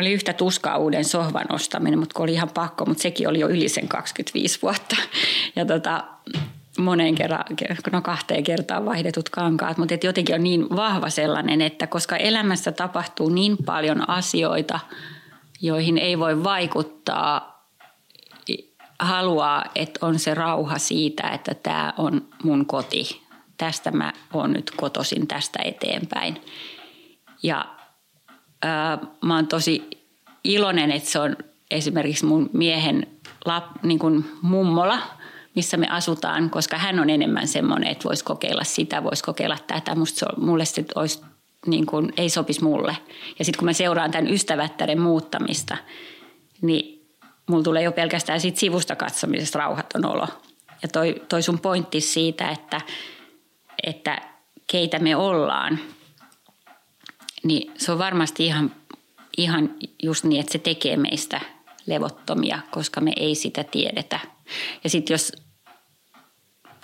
oli 0.00 0.12
yhtä 0.12 0.32
tuskaa 0.32 0.78
uuden 0.78 1.04
sohvan 1.04 1.46
ostaminen, 1.52 1.98
mutta 1.98 2.22
oli 2.22 2.32
ihan 2.32 2.50
pakko, 2.54 2.84
mutta 2.84 3.02
sekin 3.02 3.28
oli 3.28 3.40
jo 3.40 3.48
yli 3.48 3.68
sen 3.68 3.88
25 3.88 4.62
vuotta. 4.62 4.96
Ja 5.56 5.66
tota, 5.66 6.04
moneen 6.78 7.14
kerran, 7.14 7.44
no 7.92 8.02
kahteen 8.02 8.44
kertaan 8.44 8.84
vaihdetut 8.84 9.28
kankaat, 9.28 9.78
mutta 9.78 9.94
et 9.94 10.04
jotenkin 10.04 10.34
on 10.34 10.44
niin 10.44 10.70
vahva 10.70 11.10
sellainen, 11.10 11.60
että 11.60 11.86
koska 11.86 12.16
elämässä 12.16 12.72
tapahtuu 12.72 13.28
niin 13.28 13.56
paljon 13.66 14.10
asioita, 14.10 14.80
joihin 15.60 15.98
ei 15.98 16.18
voi 16.18 16.44
vaikuttaa, 16.44 17.54
haluaa, 18.98 19.64
että 19.74 20.06
on 20.06 20.18
se 20.18 20.34
rauha 20.34 20.78
siitä, 20.78 21.28
että 21.28 21.54
tämä 21.54 21.92
on 21.98 22.28
mun 22.42 22.66
koti. 22.66 23.22
Tästä 23.56 23.90
mä 23.90 24.12
oon 24.32 24.52
nyt 24.52 24.70
kotosin 24.70 25.26
tästä 25.26 25.58
eteenpäin. 25.64 26.40
Ja 27.42 27.73
mä 29.20 29.34
oon 29.34 29.46
tosi 29.46 29.90
iloinen, 30.44 30.90
että 30.90 31.10
se 31.10 31.18
on 31.18 31.36
esimerkiksi 31.70 32.24
mun 32.24 32.50
miehen 32.52 33.06
lap, 33.44 33.64
niin 33.82 33.98
kuin 33.98 34.24
mummola, 34.42 34.98
missä 35.54 35.76
me 35.76 35.88
asutaan, 35.88 36.50
koska 36.50 36.78
hän 36.78 37.00
on 37.00 37.10
enemmän 37.10 37.48
semmoinen, 37.48 37.90
että 37.90 38.04
voisi 38.04 38.24
kokeilla 38.24 38.64
sitä, 38.64 39.04
voisi 39.04 39.24
kokeilla 39.24 39.58
tätä. 39.66 39.94
Musta 39.94 40.18
se 40.18 40.26
mulle 40.36 40.64
se 40.64 40.84
olisi 40.94 41.20
niin 41.66 41.86
kuin, 41.86 42.12
ei 42.16 42.28
sopisi 42.30 42.64
mulle. 42.64 42.96
Ja 43.38 43.44
sitten 43.44 43.58
kun 43.58 43.66
mä 43.66 43.72
seuraan 43.72 44.10
tämän 44.10 44.32
ystävättären 44.32 45.00
muuttamista, 45.00 45.76
niin 46.62 47.08
mulla 47.46 47.62
tulee 47.62 47.82
jo 47.82 47.92
pelkästään 47.92 48.40
siitä 48.40 48.60
sivusta 48.60 48.96
katsomisesta 48.96 49.58
rauhaton 49.58 50.06
olo. 50.06 50.28
Ja 50.82 50.88
toi, 50.88 51.22
toi 51.28 51.42
sun 51.42 51.58
pointti 51.58 52.00
siitä, 52.00 52.50
että, 52.50 52.80
että 53.82 54.20
keitä 54.66 54.98
me 54.98 55.16
ollaan, 55.16 55.78
niin 57.44 57.72
se 57.76 57.92
on 57.92 57.98
varmasti 57.98 58.46
ihan, 58.46 58.74
ihan 59.36 59.74
just 60.02 60.24
niin, 60.24 60.40
että 60.40 60.52
se 60.52 60.58
tekee 60.58 60.96
meistä 60.96 61.40
levottomia, 61.86 62.58
koska 62.70 63.00
me 63.00 63.12
ei 63.16 63.34
sitä 63.34 63.64
tiedetä. 63.64 64.20
Ja 64.84 64.90
sitten 64.90 65.14
jos 65.14 65.32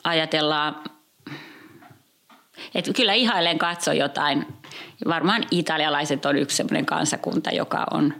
ajatellaan, 0.05 0.85
että 2.75 2.93
kyllä 2.93 3.13
ihailen 3.13 3.59
katso 3.59 3.93
jotain, 3.93 4.47
varmaan 5.09 5.45
italialaiset 5.51 6.27
on 6.27 6.37
yksi 6.37 6.57
sellainen 6.57 6.87
kansakunta, 6.87 7.51
joka 7.51 7.87
on 7.91 8.15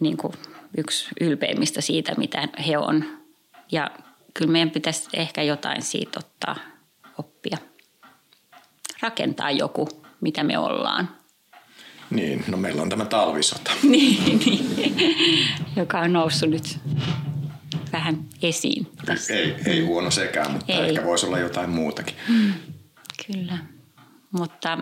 niin 0.00 0.16
kuin 0.16 0.32
yksi 0.76 1.08
ylpeimmistä 1.20 1.80
siitä, 1.80 2.14
mitä 2.16 2.48
he 2.66 2.78
on. 2.78 3.04
Ja 3.72 3.90
kyllä 4.34 4.52
meidän 4.52 4.70
pitäisi 4.70 5.08
ehkä 5.12 5.42
jotain 5.42 5.82
siitä 5.82 6.18
ottaa 6.18 6.56
oppia. 7.18 7.58
Rakentaa 9.00 9.50
joku, 9.50 9.88
mitä 10.20 10.44
me 10.44 10.58
ollaan. 10.58 11.17
Niin, 12.10 12.44
no 12.48 12.56
meillä 12.56 12.82
on 12.82 12.88
tämä 12.88 13.04
talvisota. 13.04 13.70
niin, 13.82 14.38
niin, 14.38 15.48
joka 15.76 15.98
on 15.98 16.12
noussut 16.12 16.50
nyt 16.50 16.78
vähän 17.92 18.24
esiin. 18.42 18.86
Tässä. 19.06 19.34
Ei, 19.34 19.54
ei 19.66 19.80
huono 19.80 20.10
sekään, 20.10 20.50
mutta 20.50 20.72
ei. 20.72 20.88
ehkä 20.88 21.04
voisi 21.04 21.26
olla 21.26 21.38
jotain 21.38 21.70
muutakin. 21.70 22.16
Mm, 22.28 22.52
kyllä, 23.26 23.58
mutta 24.30 24.78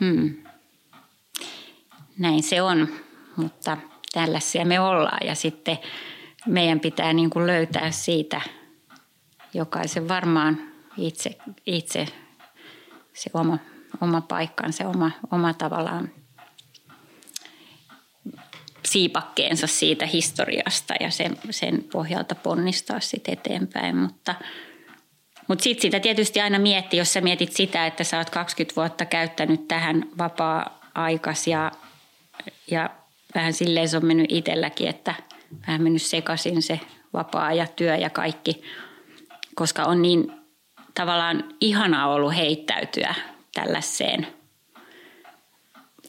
hmm, 0.00 0.34
näin 2.18 2.42
se 2.42 2.62
on, 2.62 2.88
mutta 3.36 3.76
tällaisia 4.12 4.64
me 4.64 4.80
ollaan 4.80 5.26
ja 5.26 5.34
sitten 5.34 5.78
meidän 6.46 6.80
pitää 6.80 7.12
niin 7.12 7.30
kuin 7.30 7.46
löytää 7.46 7.90
siitä 7.90 8.40
jokaisen 9.54 10.08
varmaan 10.08 10.72
itse, 10.96 11.38
itse 11.66 12.06
se 13.12 13.30
oma, 13.34 13.58
oma 14.00 14.20
paikkansa, 14.20 14.88
oma, 14.88 15.10
oma 15.30 15.54
tavallaan 15.54 16.10
siipakkeensa 18.86 19.66
siitä 19.66 20.06
historiasta 20.06 20.94
ja 21.00 21.10
sen, 21.10 21.38
sen 21.50 21.84
pohjalta 21.92 22.34
ponnistaa 22.34 23.00
sitten 23.00 23.32
eteenpäin. 23.32 23.96
Mutta, 23.96 24.34
mutta 25.48 25.62
sitten 25.62 25.82
sitä 25.82 26.00
tietysti 26.00 26.40
aina 26.40 26.58
miettii, 26.58 26.98
jos 26.98 27.12
sä 27.12 27.20
mietit 27.20 27.52
sitä, 27.52 27.86
että 27.86 28.04
sä 28.04 28.18
oot 28.18 28.30
20 28.30 28.76
vuotta 28.76 29.04
käyttänyt 29.04 29.68
tähän 29.68 30.06
vapaa-aikas 30.18 31.46
ja, 31.46 31.72
ja 32.70 32.90
vähän 33.34 33.52
silleen 33.52 33.88
se 33.88 33.96
on 33.96 34.06
mennyt 34.06 34.32
itselläkin, 34.32 34.88
että 34.88 35.14
vähän 35.66 35.82
mennyt 35.82 36.02
sekaisin 36.02 36.62
se 36.62 36.80
vapaa 37.12 37.52
ja 37.52 37.66
työ 37.66 37.96
ja 37.96 38.10
kaikki, 38.10 38.62
koska 39.54 39.82
on 39.82 40.02
niin 40.02 40.32
tavallaan 40.94 41.44
ihanaa 41.60 42.08
ollut 42.08 42.36
heittäytyä 42.36 43.14
tällaiseen 43.54 44.26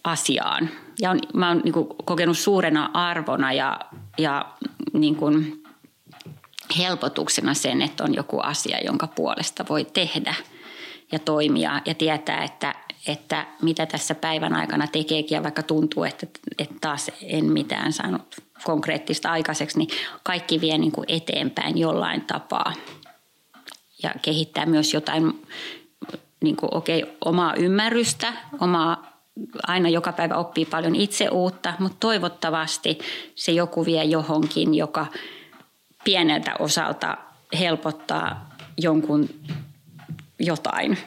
asiaan. 0.04 0.70
Ja 1.02 1.12
on, 1.12 1.20
mä 1.34 1.48
oon 1.48 1.62
niin 1.64 1.74
kokenut 2.06 2.38
suurena 2.38 2.90
arvona 2.94 3.54
ja, 3.54 3.80
ja 4.18 4.46
niin 4.94 5.16
kuin 5.16 5.64
helpotuksena 6.78 7.54
sen, 7.54 7.82
että 7.82 8.04
on 8.04 8.16
joku 8.16 8.40
asia, 8.40 8.78
jonka 8.86 9.08
puolesta 9.08 9.66
voi 9.70 9.86
tehdä 9.86 10.36
ja 11.12 11.20
toimia 11.20 11.82
ja 11.86 11.94
tietää, 11.94 12.44
että 12.44 12.76
että 13.08 13.48
mitä 13.62 13.86
tässä 13.86 14.16
päivän 14.16 14.56
aikana 14.56 14.88
tekeekin 14.88 15.36
ja 15.36 15.44
vaikka 15.44 15.64
tuntuu, 15.64 16.04
että, 16.04 16.28
että 16.58 16.76
taas 16.82 17.12
en 17.22 17.46
mitään 17.46 17.94
saanut 17.94 18.36
konkreettista 18.64 19.32
aikaiseksi, 19.32 19.78
niin 19.78 19.90
kaikki 20.24 20.62
vie 20.62 20.78
niin 20.78 20.92
kuin 20.92 21.06
eteenpäin 21.08 21.78
jollain 21.78 22.22
tapaa 22.22 22.74
ja 24.04 24.14
kehittää 24.22 24.66
myös 24.66 24.94
jotain 24.94 25.42
niin 26.46 26.56
kuin, 26.56 26.70
okay, 26.74 27.02
omaa 27.26 27.54
ymmärrystä, 27.54 28.34
omaa 28.60 29.22
aina 29.68 29.90
joka 29.90 30.12
päivä 30.12 30.36
oppii 30.36 30.66
paljon 30.66 30.96
itse 30.96 31.30
uutta, 31.30 31.74
mutta 31.80 31.98
toivottavasti 32.00 33.00
se 33.36 33.52
joku 33.52 33.86
vie 33.86 34.04
johonkin, 34.04 34.76
joka 34.76 35.08
pieneltä 36.04 36.56
osalta 36.60 37.18
helpottaa 37.60 38.56
jonkun 38.78 39.30
jotain 40.40 40.98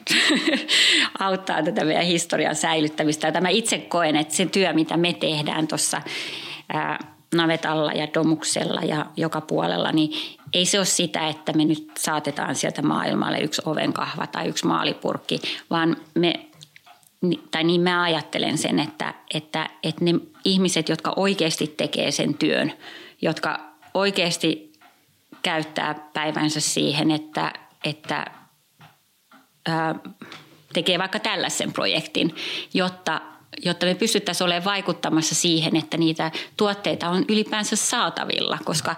auttaa 1.18 1.62
tätä 1.62 1.84
meidän 1.84 2.04
historian 2.04 2.56
säilyttämistä. 2.56 3.28
Ja 3.28 3.40
mä 3.40 3.48
itse 3.48 3.78
koen, 3.78 4.16
että 4.16 4.34
se 4.34 4.46
työ, 4.46 4.72
mitä 4.72 4.96
me 4.96 5.12
tehdään 5.12 5.68
tuossa 5.68 6.02
navetalla 7.34 7.92
ja 7.92 8.08
domuksella 8.14 8.80
ja 8.80 9.06
joka 9.16 9.40
puolella, 9.40 9.92
niin 9.92 10.37
ei 10.52 10.66
se 10.66 10.78
ole 10.78 10.86
sitä, 10.86 11.28
että 11.28 11.52
me 11.52 11.64
nyt 11.64 11.90
saatetaan 11.98 12.54
sieltä 12.54 12.82
maailmalle 12.82 13.38
yksi 13.40 13.62
ovenkahva 13.64 14.26
tai 14.26 14.48
yksi 14.48 14.66
maalipurkki, 14.66 15.40
vaan 15.70 15.96
me, 16.14 16.48
tai 17.50 17.64
niin 17.64 17.80
mä 17.80 18.02
ajattelen 18.02 18.58
sen, 18.58 18.78
että, 18.78 19.14
että, 19.34 19.70
että 19.82 20.04
ne 20.04 20.14
ihmiset, 20.44 20.88
jotka 20.88 21.12
oikeasti 21.16 21.74
tekee 21.76 22.10
sen 22.10 22.34
työn, 22.34 22.72
jotka 23.22 23.60
oikeasti 23.94 24.72
käyttää 25.42 25.94
päivänsä 26.12 26.60
siihen, 26.60 27.10
että, 27.10 27.52
että 27.84 28.24
tekee 30.72 30.98
vaikka 30.98 31.18
tällaisen 31.18 31.72
projektin, 31.72 32.34
jotta, 32.74 33.20
jotta 33.64 33.86
me 33.86 33.94
pystyttäisiin 33.94 34.46
olemaan 34.46 34.64
vaikuttamassa 34.64 35.34
siihen, 35.34 35.76
että 35.76 35.96
niitä 35.96 36.30
tuotteita 36.56 37.08
on 37.08 37.24
ylipäänsä 37.28 37.76
saatavilla, 37.76 38.58
koska, 38.64 38.96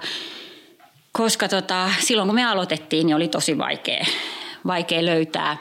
koska 1.12 1.48
tota, 1.48 1.90
silloin 1.98 2.28
kun 2.28 2.34
me 2.34 2.44
aloitettiin, 2.44 3.06
niin 3.06 3.16
oli 3.16 3.28
tosi 3.28 3.58
vaikea, 3.58 4.04
vaikea 4.66 5.04
löytää 5.04 5.56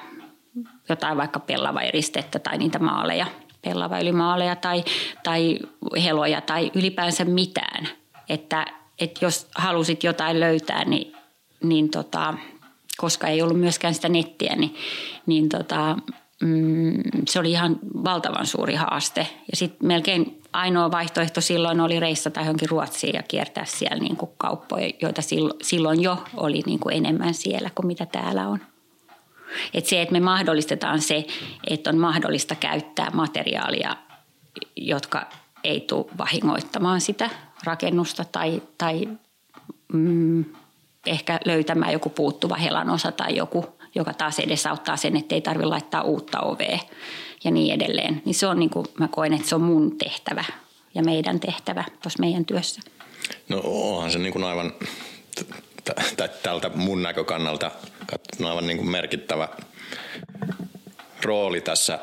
jotain 0.89 1.17
vaikka 1.17 1.39
pellavairistettä 1.39 2.39
tai 2.39 2.57
niitä 2.57 2.79
maaleja, 2.79 3.25
pellavaylimaaleja 3.61 4.55
tai, 4.55 4.83
tai 5.23 5.59
heloja 6.03 6.41
tai 6.41 6.71
ylipäänsä 6.75 7.25
mitään. 7.25 7.87
Että, 8.29 8.65
että 8.99 9.25
jos 9.25 9.47
halusit 9.55 10.03
jotain 10.03 10.39
löytää, 10.39 10.85
niin, 10.85 11.13
niin 11.63 11.89
tota, 11.89 12.33
koska 12.97 13.27
ei 13.27 13.41
ollut 13.41 13.59
myöskään 13.59 13.93
sitä 13.93 14.09
nettiä, 14.09 14.55
niin, 14.55 14.75
niin 15.25 15.49
tota, 15.49 15.97
mm, 16.41 16.93
se 17.27 17.39
oli 17.39 17.51
ihan 17.51 17.79
valtavan 18.03 18.45
suuri 18.45 18.75
haaste. 18.75 19.27
Ja 19.51 19.57
sitten 19.57 19.87
melkein 19.87 20.38
ainoa 20.53 20.91
vaihtoehto 20.91 21.41
silloin 21.41 21.81
oli 21.81 21.99
reissata 21.99 22.39
johonkin 22.39 22.69
Ruotsiin 22.69 23.15
ja 23.15 23.23
kiertää 23.23 23.65
siellä 23.65 24.03
niin 24.03 24.17
kuin 24.17 24.31
kauppoja, 24.37 24.89
joita 25.01 25.21
silloin 25.61 26.01
jo 26.01 26.23
oli 26.37 26.61
niin 26.65 26.79
kuin 26.79 26.95
enemmän 26.95 27.33
siellä 27.33 27.69
kuin 27.75 27.87
mitä 27.87 28.05
täällä 28.05 28.47
on. 28.47 28.59
Et 29.73 29.85
se, 29.85 30.01
että 30.01 30.13
me 30.13 30.19
mahdollistetaan 30.19 31.01
se, 31.01 31.25
että 31.69 31.89
on 31.89 31.97
mahdollista 31.97 32.55
käyttää 32.55 33.11
materiaalia, 33.13 33.95
jotka 34.75 35.27
ei 35.63 35.81
tule 35.81 36.05
vahingoittamaan 36.17 37.01
sitä 37.01 37.29
rakennusta 37.63 38.25
tai, 38.25 38.61
tai 38.77 39.07
mm, 39.93 40.45
ehkä 41.05 41.39
löytämään 41.45 41.93
joku 41.93 42.09
puuttuva 42.09 42.55
helan 42.55 42.89
osa 42.89 43.11
tai 43.11 43.35
joku, 43.35 43.65
joka 43.95 44.13
taas 44.13 44.39
edesauttaa 44.39 44.97
sen, 44.97 45.17
että 45.17 45.35
ei 45.35 45.41
tarvitse 45.41 45.69
laittaa 45.69 46.01
uutta 46.01 46.39
ovea 46.41 46.79
ja 47.43 47.51
niin 47.51 47.73
edelleen. 47.73 48.21
Niin 48.25 48.35
se 48.35 48.47
on 48.47 48.59
niin 48.59 48.69
kuin, 48.69 48.85
mä 48.99 49.07
koen, 49.07 49.33
että 49.33 49.49
se 49.49 49.55
on 49.55 49.61
mun 49.61 49.97
tehtävä 49.97 50.43
ja 50.95 51.03
meidän 51.03 51.39
tehtävä 51.39 51.83
tuossa 52.01 52.19
meidän 52.19 52.45
työssä. 52.45 52.81
No 53.49 53.61
onhan 53.63 54.11
se 54.11 54.19
niin 54.19 54.33
kuin 54.33 54.43
aivan 54.43 54.73
tältä 56.43 56.69
mun 56.75 57.03
näkökannalta 57.03 57.71
aivan 58.45 58.67
niin 58.67 58.77
kuin 58.77 58.89
merkittävä 58.89 59.49
rooli 61.23 61.61
tässä 61.61 61.99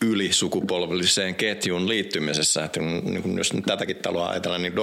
ylisukupolvelliseen 0.00 1.34
ketjuun 1.34 1.88
liittymisessä. 1.88 2.64
Että 2.64 2.80
niin 2.80 3.38
jos 3.38 3.52
nyt 3.52 3.64
tätäkin 3.64 3.96
taloa 3.96 4.28
ajatellaan, 4.28 4.62
niin 4.62 4.76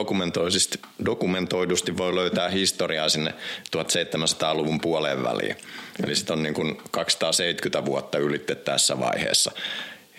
dokumentoidusti 1.05 1.97
voi 1.97 2.15
löytää 2.15 2.49
historiaa 2.49 3.09
sinne 3.09 3.33
1700-luvun 3.77 4.81
puoleen 4.81 5.23
väliin. 5.23 5.55
Eli 6.03 6.15
sitten 6.15 6.33
on 6.33 6.43
niin 6.43 6.53
kuin 6.53 6.77
270 6.91 7.85
vuotta 7.85 8.17
ylitte 8.17 8.55
tässä 8.55 8.99
vaiheessa. 8.99 9.51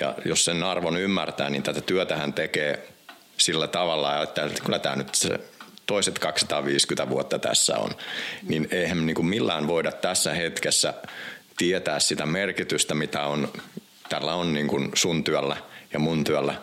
Ja 0.00 0.14
jos 0.24 0.44
sen 0.44 0.62
arvon 0.62 0.96
ymmärtää, 0.96 1.50
niin 1.50 1.62
tätä 1.62 1.80
työtähän 1.80 2.32
tekee 2.32 2.88
sillä 3.38 3.66
tavalla, 3.66 4.22
että 4.22 4.50
kyllä 4.64 4.78
tämä 4.78 4.96
nyt 4.96 5.14
se 5.14 5.40
toiset 5.86 6.18
250 6.18 7.08
vuotta 7.08 7.38
tässä 7.38 7.78
on, 7.78 7.90
niin 8.42 8.68
eihän 8.70 9.06
niin 9.06 9.14
kuin 9.14 9.26
millään 9.26 9.66
voida 9.66 9.92
tässä 9.92 10.34
hetkessä 10.34 10.94
tietää 11.56 12.00
sitä 12.00 12.26
merkitystä, 12.26 12.94
mitä 12.94 13.22
on 13.26 13.48
tällä 14.08 14.34
on 14.34 14.54
niin 14.54 14.68
kuin 14.68 14.90
sun 14.94 15.24
työllä 15.24 15.56
ja 15.92 15.98
mun 15.98 16.24
työllä 16.24 16.54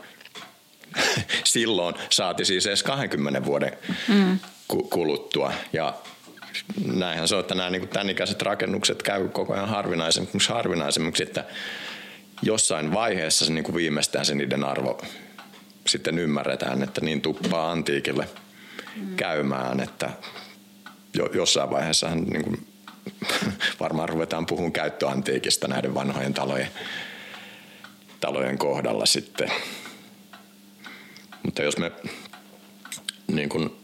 silloin 1.44 1.96
saati 2.10 2.46
siis 2.46 2.68
edes 2.68 2.84
20 2.84 3.46
vuoden 3.46 3.78
mm. 4.08 4.40
kuluttua. 4.90 5.54
Ja 5.74 5.94
näinhän 6.86 7.28
se 7.28 7.36
on, 7.36 7.42
että 7.42 7.56
nämä 7.56 7.70
niin 7.70 7.88
tämän 7.88 8.10
ikäiset 8.10 8.42
rakennukset 8.42 9.04
käy 9.04 9.28
koko 9.28 9.54
ajan 9.54 9.70
harvinaisemmiksi, 9.70 10.50
harvinaisemmiksi 10.50 11.24
että 11.24 11.44
jossain 12.42 12.94
vaiheessa 12.94 13.46
se 13.46 13.54
niin 13.54 13.64
kuin 13.64 13.76
viimeistään 13.76 14.26
se 14.26 14.36
niiden 14.36 14.64
arvo 14.64 15.02
sitten 15.88 16.20
ymmärretään, 16.20 16.84
että 16.84 17.02
niin 17.02 17.22
tuppaa 17.22 17.72
antiikille 17.72 18.28
käymään, 19.16 19.80
että 19.80 20.10
jo, 21.14 21.30
jossain 21.34 21.70
vaiheessa 21.70 22.16
niin 22.16 22.44
kuin, 22.44 22.68
varmaan 23.80 24.10
ruvetaan 24.10 24.46
puhumaan 24.46 24.72
käyttöantiikista 24.72 25.68
näiden 25.68 25.94
vanhojen 25.94 26.34
talojen, 26.34 26.70
talojen 28.20 28.58
kohdalla 28.58 29.06
sitten. 29.06 29.52
Mutta 31.44 31.64
jos 31.64 31.78
me 31.78 31.92
niin 33.28 33.50
kuin, 33.50 33.83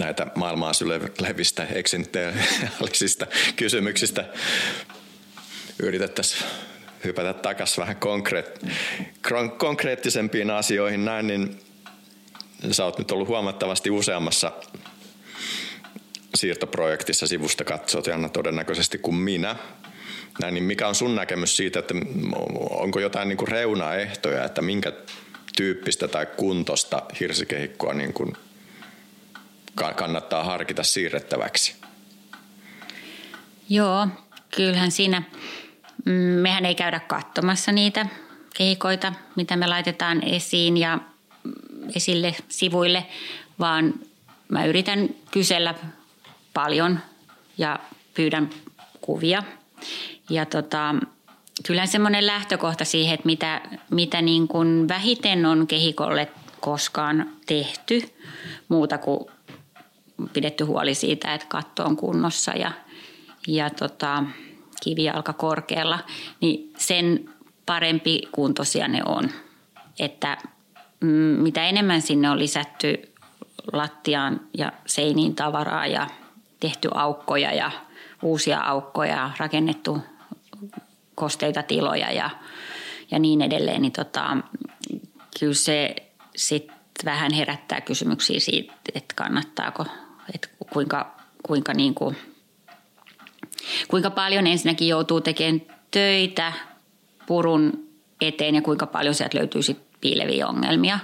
näitä 0.00 0.26
maailmaa 0.34 0.72
sylevistä 0.72 1.66
eksentiaalisista 1.72 3.26
kysymyksistä 3.56 4.24
yritettäisiin 5.82 6.44
hypätä 7.04 7.32
takaisin 7.32 7.80
vähän 7.80 7.96
konkreet, 7.96 8.64
konkreettisempiin 9.58 10.50
asioihin 10.50 11.04
näin, 11.04 11.26
niin 11.26 11.60
sä 12.70 12.84
oot 12.84 12.98
nyt 12.98 13.10
ollut 13.10 13.28
huomattavasti 13.28 13.90
useammassa 13.90 14.52
siirtoprojektissa 16.34 17.26
sivusta 17.26 17.64
katsot 17.64 18.06
Janna 18.06 18.28
todennäköisesti 18.28 18.98
kuin 18.98 19.16
minä. 19.16 19.56
Näin, 20.40 20.54
niin 20.54 20.64
mikä 20.64 20.88
on 20.88 20.94
sun 20.94 21.14
näkemys 21.14 21.56
siitä, 21.56 21.78
että 21.78 21.94
onko 22.70 23.00
jotain 23.00 23.28
niin 23.28 23.36
kuin 23.36 23.48
reunaehtoja, 23.48 24.44
että 24.44 24.62
minkä 24.62 24.92
tyyppistä 25.56 26.08
tai 26.08 26.26
kuntosta 26.26 27.02
hirsikehikkoa 27.20 27.94
niin 27.94 28.12
kuin 28.12 28.36
kannattaa 29.88 30.44
harkita 30.44 30.82
siirrettäväksi? 30.82 31.76
Joo, 33.68 34.08
kyllähän 34.56 34.90
siinä, 34.90 35.22
mm, 36.04 36.12
mehän 36.12 36.64
ei 36.64 36.74
käydä 36.74 37.00
katsomassa 37.00 37.72
niitä 37.72 38.06
kehikoita, 38.56 39.12
mitä 39.36 39.56
me 39.56 39.66
laitetaan 39.66 40.22
esiin 40.22 40.76
ja 40.76 40.98
esille 41.96 42.34
sivuille, 42.48 43.06
vaan 43.58 43.94
mä 44.48 44.64
yritän 44.64 45.08
kysellä 45.30 45.74
paljon 46.54 46.98
ja 47.58 47.78
pyydän 48.14 48.50
kuvia. 49.00 49.42
Ja 50.30 50.46
tota, 50.46 50.94
kyllä 51.66 51.86
semmoinen 51.86 52.26
lähtökohta 52.26 52.84
siihen, 52.84 53.14
että 53.14 53.26
mitä, 53.26 53.60
mitä 53.90 54.22
niin 54.22 54.48
kuin 54.48 54.88
vähiten 54.88 55.46
on 55.46 55.66
kehikolle 55.66 56.28
koskaan 56.60 57.30
tehty, 57.46 58.02
muuta 58.68 58.98
kuin 58.98 59.30
pidetty 60.32 60.64
huoli 60.64 60.94
siitä, 60.94 61.34
että 61.34 61.46
katto 61.48 61.84
on 61.84 61.96
kunnossa 61.96 62.52
ja, 62.52 62.72
ja 63.46 63.70
tota, 63.70 64.24
kivijalka 64.82 65.32
korkealla, 65.32 65.98
niin 66.40 66.72
sen 66.78 67.30
parempi 67.66 68.22
kuntoisia 68.32 68.88
ne 68.88 69.02
on. 69.04 69.30
Että 69.98 70.36
mm, 71.00 71.08
mitä 71.42 71.64
enemmän 71.64 72.02
sinne 72.02 72.30
on 72.30 72.38
lisätty 72.38 73.12
lattiaan 73.72 74.40
ja 74.58 74.72
seiniin 74.86 75.34
tavaraa 75.34 75.86
ja 75.86 76.06
tehty 76.60 76.88
aukkoja 76.94 77.52
ja 77.52 77.70
uusia 78.22 78.60
aukkoja, 78.60 79.30
rakennettu 79.38 79.98
kosteita 81.14 81.62
tiloja 81.62 82.12
ja, 82.12 82.30
ja 83.10 83.18
niin 83.18 83.42
edelleen, 83.42 83.82
niin 83.82 83.92
tota, 83.92 84.36
kyllä 85.40 85.54
se 85.54 85.96
sitten 86.36 86.76
vähän 87.04 87.32
herättää 87.32 87.80
kysymyksiä 87.80 88.40
siitä, 88.40 88.72
että 88.94 89.14
kannattaako, 89.14 89.86
että 90.34 90.48
kuinka, 90.72 91.16
kuinka, 91.42 91.74
niin 91.74 91.94
kuin, 91.94 92.16
kuinka 93.88 94.10
paljon 94.10 94.46
ensinnäkin 94.46 94.88
joutuu 94.88 95.20
tekemään 95.20 95.62
töitä 95.90 96.52
purun 97.26 97.88
eteen 98.20 98.54
ja 98.54 98.62
kuinka 98.62 98.86
paljon 98.86 99.14
sieltä 99.14 99.38
löytyy 99.38 99.62
sitten 99.62 99.86
piileviä 100.00 100.48
ongelmia. 100.48 100.98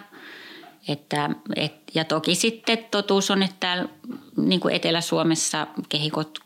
Että, 0.89 1.31
et, 1.57 1.73
ja 1.95 2.05
toki 2.05 2.35
sitten 2.35 2.79
totuus 2.91 3.31
on, 3.31 3.43
että 3.43 3.89
niin 4.37 4.61
kuin 4.61 4.75
Etelä-Suomessa 4.75 5.67
kehikot 5.89 6.39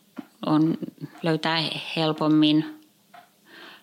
on, 0.47 0.78
löytää 1.22 1.62
helpommin 1.97 2.81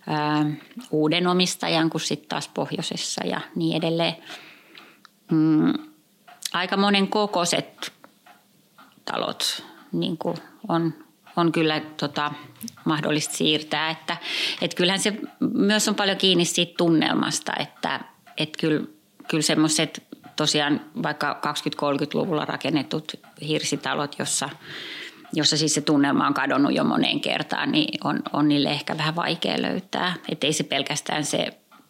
ää, 0.07 0.45
uuden 0.91 1.27
omistajan 1.27 1.89
kuin 1.89 2.01
sitten 2.01 2.29
taas 2.29 2.47
pohjoisessa 2.47 3.25
ja 3.25 3.41
niin 3.55 3.77
edelleen. 3.77 4.15
Mm, 5.31 5.73
aika 6.53 6.77
monen 6.77 7.07
kokoiset 7.07 7.93
talot 9.11 9.63
niin 9.91 10.17
kuin 10.17 10.37
on, 10.67 10.93
on 11.35 11.51
kyllä 11.51 11.79
tota, 11.79 12.31
mahdollista 12.85 13.35
siirtää. 13.35 13.89
Että, 13.89 14.17
et 14.61 14.73
kyllähän 14.73 14.99
se 14.99 15.13
myös 15.53 15.87
on 15.87 15.95
paljon 15.95 16.17
kiinni 16.17 16.45
siitä 16.45 16.73
tunnelmasta, 16.77 17.51
että 17.59 17.99
et 18.37 18.57
kyllä, 18.59 18.87
kyllä 19.27 19.43
semmoiset 19.43 20.03
tosiaan 20.35 20.81
vaikka 21.03 21.41
20-30-luvulla 21.45 22.45
rakennetut 22.45 23.11
hirsitalot, 23.47 24.15
jossa, 24.19 24.49
jossa 25.33 25.57
siis 25.57 25.73
se 25.73 25.81
tunnelma 25.81 26.27
on 26.27 26.33
kadonnut 26.33 26.75
jo 26.75 26.83
moneen 26.83 27.19
kertaan, 27.19 27.71
niin 27.71 27.99
on, 28.03 28.19
on 28.33 28.47
niille 28.47 28.69
ehkä 28.69 28.97
vähän 28.97 29.15
vaikea 29.15 29.61
löytää. 29.61 30.13
Että 30.29 30.47
ei 30.47 30.53
se 30.53 30.63
pelkästään 30.63 31.25
se 31.25 31.47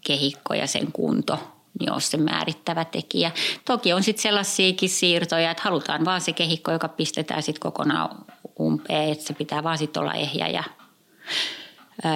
kehikko 0.07 0.53
ja 0.53 0.67
sen 0.67 0.91
kunto 0.91 1.56
niin 1.79 1.91
ole 1.91 2.01
se 2.01 2.17
määrittävä 2.17 2.85
tekijä. 2.85 3.31
Toki 3.65 3.93
on 3.93 4.03
sitten 4.03 4.21
sellaisiakin 4.21 4.89
siirtoja, 4.89 5.51
että 5.51 5.63
halutaan 5.63 6.05
vaan 6.05 6.21
se 6.21 6.33
kehikko, 6.33 6.71
joka 6.71 6.87
pistetään 6.87 7.43
sitten 7.43 7.61
kokonaan 7.61 8.25
umpeen, 8.59 9.11
että 9.11 9.25
se 9.25 9.33
pitää 9.33 9.63
vaan 9.63 9.77
sitten 9.77 10.01
olla 10.01 10.13
ehjä 10.13 10.47
ja 10.47 10.63
ö, 12.05 12.09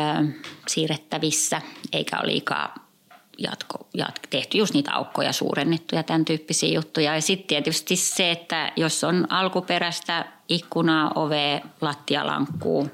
siirrettävissä, 0.68 1.62
eikä 1.93 2.20
ole 2.20 2.32
liikaa 2.32 2.91
jatko, 3.38 3.88
jatko, 3.93 4.28
tehty 4.30 4.57
just 4.57 4.74
niitä 4.74 4.93
aukkoja 4.93 5.34
suurennettu 5.34 5.95
ja 5.95 6.03
tämän 6.03 6.26
tyyppisiä 6.26 6.70
juttuja. 6.70 7.16
Ja 7.16 7.22
sitten 7.22 7.47
tietysti 7.47 7.95
se, 7.95 8.32
että 8.32 8.72
jos 8.76 9.03
on 9.03 9.28
alkuperäistä 9.30 10.26
ikkunaa, 10.49 11.12
ovea, 11.16 11.59
lattialankkuu, 11.82 12.89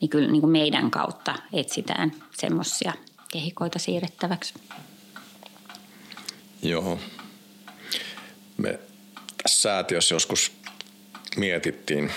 niin 0.00 0.08
kyllä 0.08 0.30
niin 0.30 0.40
kuin 0.40 0.50
meidän 0.50 0.90
kautta 0.90 1.34
etsitään 1.52 2.12
semmoisia 2.30 2.92
kehikoita 3.32 3.78
siirrettäväksi. 3.78 4.54
Joo. 6.62 6.98
Me 8.56 8.78
tässä 9.42 9.62
säätiössä 9.62 10.14
joskus 10.14 10.52
mietittiin, 11.36 12.10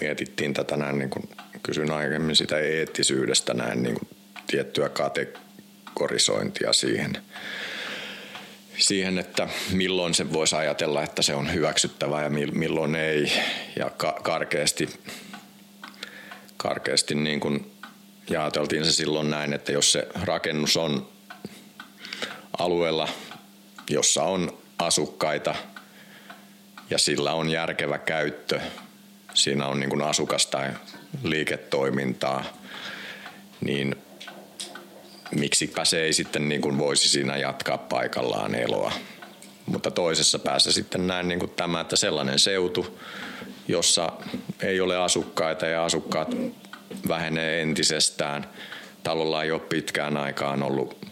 mietittiin 0.00 0.54
tätä 0.54 0.76
näin, 0.76 0.98
niin 0.98 1.10
kuin 1.10 1.28
kysyin 1.62 1.90
aiemmin 1.90 2.36
sitä 2.36 2.58
eettisyydestä 2.58 3.54
näin 3.54 3.82
niin 3.82 3.94
kuin 3.94 4.08
tiettyä 4.46 4.88
kategorisointia 4.88 6.72
siihen, 6.72 7.18
siihen, 8.78 9.18
että 9.18 9.48
milloin 9.72 10.14
se 10.14 10.32
voisi 10.32 10.56
ajatella, 10.56 11.02
että 11.02 11.22
se 11.22 11.34
on 11.34 11.54
hyväksyttävää 11.54 12.22
ja 12.22 12.30
milloin 12.52 12.94
ei. 12.94 13.32
Ja 13.78 13.90
ka- 13.90 14.20
karkeasti, 14.22 14.88
karkeasti 16.56 17.14
niin 17.14 17.40
kuin 17.40 17.72
jaoteltiin 18.30 18.84
se 18.84 18.92
silloin 18.92 19.30
näin, 19.30 19.52
että 19.52 19.72
jos 19.72 19.92
se 19.92 20.08
rakennus 20.22 20.76
on 20.76 21.08
alueella, 22.58 23.08
jossa 23.90 24.22
on 24.22 24.58
asukkaita 24.78 25.54
ja 26.90 26.98
sillä 26.98 27.32
on 27.32 27.50
järkevä 27.50 27.98
käyttö, 27.98 28.60
siinä 29.34 29.66
on 29.66 29.80
niin 29.80 29.90
kuin 29.90 30.02
asukas- 30.02 30.46
tai 30.46 30.70
liiketoimintaa, 31.22 32.44
niin 33.60 33.96
miksipä 35.30 35.84
se 35.84 36.02
ei 36.02 36.12
sitten 36.12 36.48
niin 36.48 36.60
kuin 36.60 36.78
voisi 36.78 37.08
siinä 37.08 37.36
jatkaa 37.36 37.78
paikallaan 37.78 38.54
eloa. 38.54 38.92
Mutta 39.66 39.90
toisessa 39.90 40.38
päässä 40.38 40.72
sitten 40.72 41.06
näen 41.06 41.28
niin 41.28 41.38
kuin 41.38 41.50
tämä, 41.50 41.80
että 41.80 41.96
sellainen 41.96 42.38
seutu, 42.38 43.00
jossa 43.68 44.12
ei 44.62 44.80
ole 44.80 44.96
asukkaita 44.96 45.66
ja 45.66 45.84
asukkaat 45.84 46.28
vähenee 47.08 47.62
entisestään. 47.62 48.50
Talolla 49.02 49.42
ei 49.42 49.50
ole 49.50 49.60
pitkään 49.60 50.16
aikaan 50.16 50.62
ollut 50.62 51.06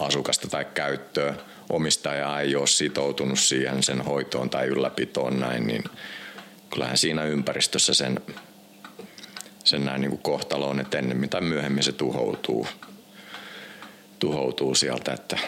asukasta 0.00 0.48
tai 0.48 0.66
käyttöä. 0.74 1.34
Omistaja 1.74 2.40
ei 2.40 2.56
ole 2.56 2.66
sitoutunut 2.66 3.38
siihen 3.38 3.82
sen 3.82 4.00
hoitoon 4.00 4.50
tai 4.50 4.66
ylläpitoon 4.66 5.40
näin, 5.40 5.66
niin 5.66 5.84
kyllähän 6.70 6.98
siinä 6.98 7.24
ympäristössä 7.24 7.94
sen, 7.94 8.20
sen 9.64 9.84
näin 9.84 10.00
niin 10.00 10.10
kuin 10.10 10.22
kohtalo 10.22 10.68
on, 10.68 10.80
että 10.80 10.98
ennemmin 10.98 11.30
tai 11.30 11.40
myöhemmin 11.40 11.82
se 11.82 11.92
tuhoutuu 11.92 12.66
tuhoutuu 14.18 14.74
sieltä, 14.74 15.12
että 15.12 15.38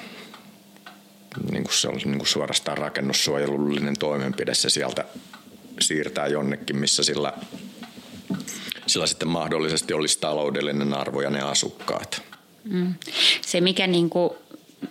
niin 1.51 1.65
kuin 1.65 1.75
se 1.75 1.89
on 1.89 1.95
niin 1.95 2.19
kuin 2.19 2.27
suorastaan 2.27 2.79
rakennussuojelullinen 2.79 3.99
toimenpide 3.99 4.55
se 4.55 4.71
sieltä 4.71 5.05
siirtää 5.81 6.27
jonnekin, 6.27 6.77
missä 6.77 7.03
sillä, 7.03 7.33
sillä 8.87 9.07
sitten 9.07 9.29
mahdollisesti 9.29 9.95
olisi 9.95 10.19
taloudellinen 10.21 10.95
arvo 10.95 11.21
ja 11.21 11.31
ne 11.31 11.41
asukkaat. 11.41 12.23
Mm. 12.65 12.95
Se, 13.47 13.61
mikä 13.61 13.87
niin 13.87 14.11
kuin 14.11 14.31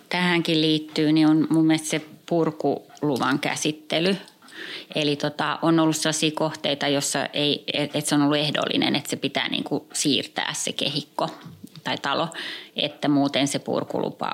tähänkin 0.08 0.60
liittyy, 0.60 1.12
niin 1.12 1.26
on 1.26 1.46
mun 1.50 1.66
mielestä 1.66 1.88
se 1.88 2.02
purkuluvan 2.26 3.38
käsittely. 3.38 4.16
Eli 4.94 5.16
tota, 5.16 5.58
on 5.62 5.80
ollut 5.80 5.96
sellaisia 5.96 6.30
kohteita, 6.34 6.88
jossa 6.88 7.26
ei, 7.26 7.64
että 7.72 8.00
se 8.00 8.14
on 8.14 8.22
ollut 8.22 8.36
ehdollinen, 8.36 8.96
että 8.96 9.10
se 9.10 9.16
pitää 9.16 9.48
niin 9.48 9.64
siirtää 9.92 10.54
se 10.54 10.72
kehikko 10.72 11.28
tai 11.84 11.98
talo, 11.98 12.28
että 12.76 13.08
muuten 13.08 13.48
se 13.48 13.58
purkulupa 13.58 14.32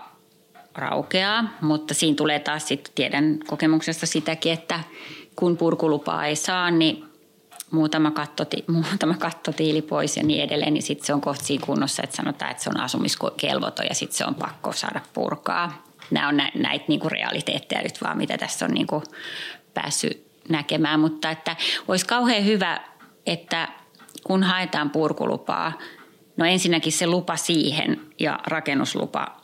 raukeaa. 0.74 1.44
Mutta 1.60 1.94
siinä 1.94 2.16
tulee 2.16 2.38
taas 2.38 2.68
sitten, 2.68 2.92
tiedän 2.94 3.38
kokemuksesta 3.46 4.06
sitäkin, 4.06 4.52
että 4.52 4.80
kun 5.36 5.56
purkulupaa 5.56 6.26
ei 6.26 6.36
saa, 6.36 6.70
niin 6.70 7.04
muutama, 7.73 8.11
kattoti, 8.11 8.64
muutama 8.83 9.14
kattotiili 9.14 9.83
pois 9.83 10.16
ja 10.16 10.23
niin 10.23 10.43
edelleen, 10.43 10.75
niin 10.75 10.83
sitten 10.83 11.07
se 11.07 11.14
on 11.14 11.20
kohta 11.20 11.45
siinä 11.45 11.66
kunnossa, 11.66 12.03
että 12.03 12.16
sanotaan, 12.16 12.51
että 12.51 12.62
se 12.62 12.70
on 12.70 12.81
asumiskelvoton 12.81 13.87
ja 13.89 13.95
sitten 13.95 14.16
se 14.16 14.25
on 14.25 14.35
pakko 14.35 14.73
saada 14.73 15.01
purkaa. 15.14 15.85
Nämä 16.11 16.29
on 16.29 16.37
näitä 16.37 16.85
niinku 16.89 17.09
realiteetteja 17.09 17.83
nyt 17.83 18.03
vaan, 18.03 18.18
mitä 18.18 18.39
tässä 18.39 18.64
on 18.64 18.70
niinku 18.70 19.03
päässyt 19.75 20.27
näkemään, 20.49 21.01
mutta 21.01 21.31
että 21.31 21.57
olisi 21.89 22.07
kauhean 22.07 22.45
hyvä, 22.45 22.81
että 23.27 23.68
kun 24.25 24.43
haetaan 24.43 24.91
purkulupaa, 24.91 25.73
no 26.37 26.45
ensinnäkin 26.45 26.93
se 26.93 27.07
lupa 27.07 27.37
siihen 27.37 28.01
ja 28.18 28.39
rakennuslupa 28.47 29.43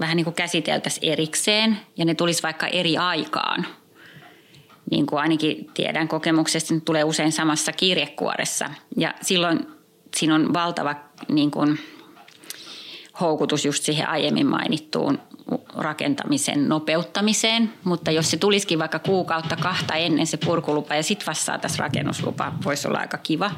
vähän 0.00 0.16
niin 0.16 0.24
kuin 0.24 0.34
käsiteltäisiin 0.34 1.12
erikseen 1.12 1.80
ja 1.96 2.04
ne 2.04 2.14
tulisi 2.14 2.42
vaikka 2.42 2.66
eri 2.66 2.96
aikaan– 2.96 3.66
niin 4.90 5.06
kuin 5.06 5.20
ainakin 5.20 5.70
tiedän 5.74 6.08
kokemuksesta, 6.08 6.74
ne 6.74 6.80
tulee 6.80 7.04
usein 7.04 7.32
samassa 7.32 7.72
kirjekuoressa. 7.72 8.70
Ja 8.96 9.14
silloin 9.22 9.66
siinä 10.16 10.34
on 10.34 10.54
valtava 10.54 10.94
niin 11.28 11.50
kuin, 11.50 11.78
houkutus 13.20 13.64
just 13.64 13.82
siihen 13.82 14.08
aiemmin 14.08 14.46
mainittuun 14.46 15.18
rakentamisen 15.76 16.68
nopeuttamiseen, 16.68 17.72
mutta 17.84 18.10
jos 18.10 18.30
se 18.30 18.36
tulisikin 18.36 18.78
vaikka 18.78 18.98
kuukautta 18.98 19.56
kahta 19.56 19.94
ennen 19.94 20.26
se 20.26 20.36
purkulupa 20.36 20.94
ja 20.94 21.02
sitten 21.02 21.26
vasta 21.26 21.44
saataisiin 21.44 21.78
rakennuslupa, 21.78 22.52
voisi 22.64 22.88
olla 22.88 22.98
aika 22.98 23.18
kiva. 23.18 23.50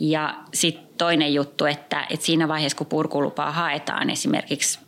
Ja 0.00 0.34
sitten 0.54 0.88
toinen 0.98 1.34
juttu, 1.34 1.64
että, 1.64 2.06
että 2.10 2.26
siinä 2.26 2.48
vaiheessa 2.48 2.78
kun 2.78 2.86
purkulupaa 2.86 3.52
haetaan 3.52 4.10
esimerkiksi 4.10 4.78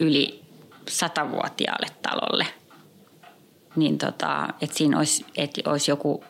yli 0.00 0.42
satavuotiaalle 0.88 1.86
talolle– 2.02 2.46
niin 3.78 3.98
tota, 3.98 4.48
että 4.60 4.76
siinä 4.76 4.98
olisi, 4.98 5.26
että 5.36 5.70
olisi 5.70 5.90
joku 5.90 6.24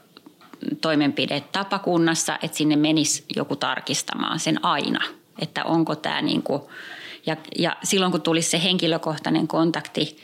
toimenpide 0.80 1.40
tapakunnassa, 1.40 2.38
että 2.42 2.56
sinne 2.56 2.76
menisi 2.76 3.24
joku 3.36 3.56
tarkistamaan 3.56 4.40
sen 4.40 4.64
aina, 4.64 5.04
että 5.38 5.64
onko 5.64 5.96
tämä 5.96 6.22
niin 6.22 6.42
kuin, 6.42 6.62
ja, 7.26 7.36
ja 7.58 7.76
silloin 7.82 8.12
kun 8.12 8.22
tulisi 8.22 8.50
se 8.50 8.62
henkilökohtainen 8.62 9.48
kontakti, 9.48 10.16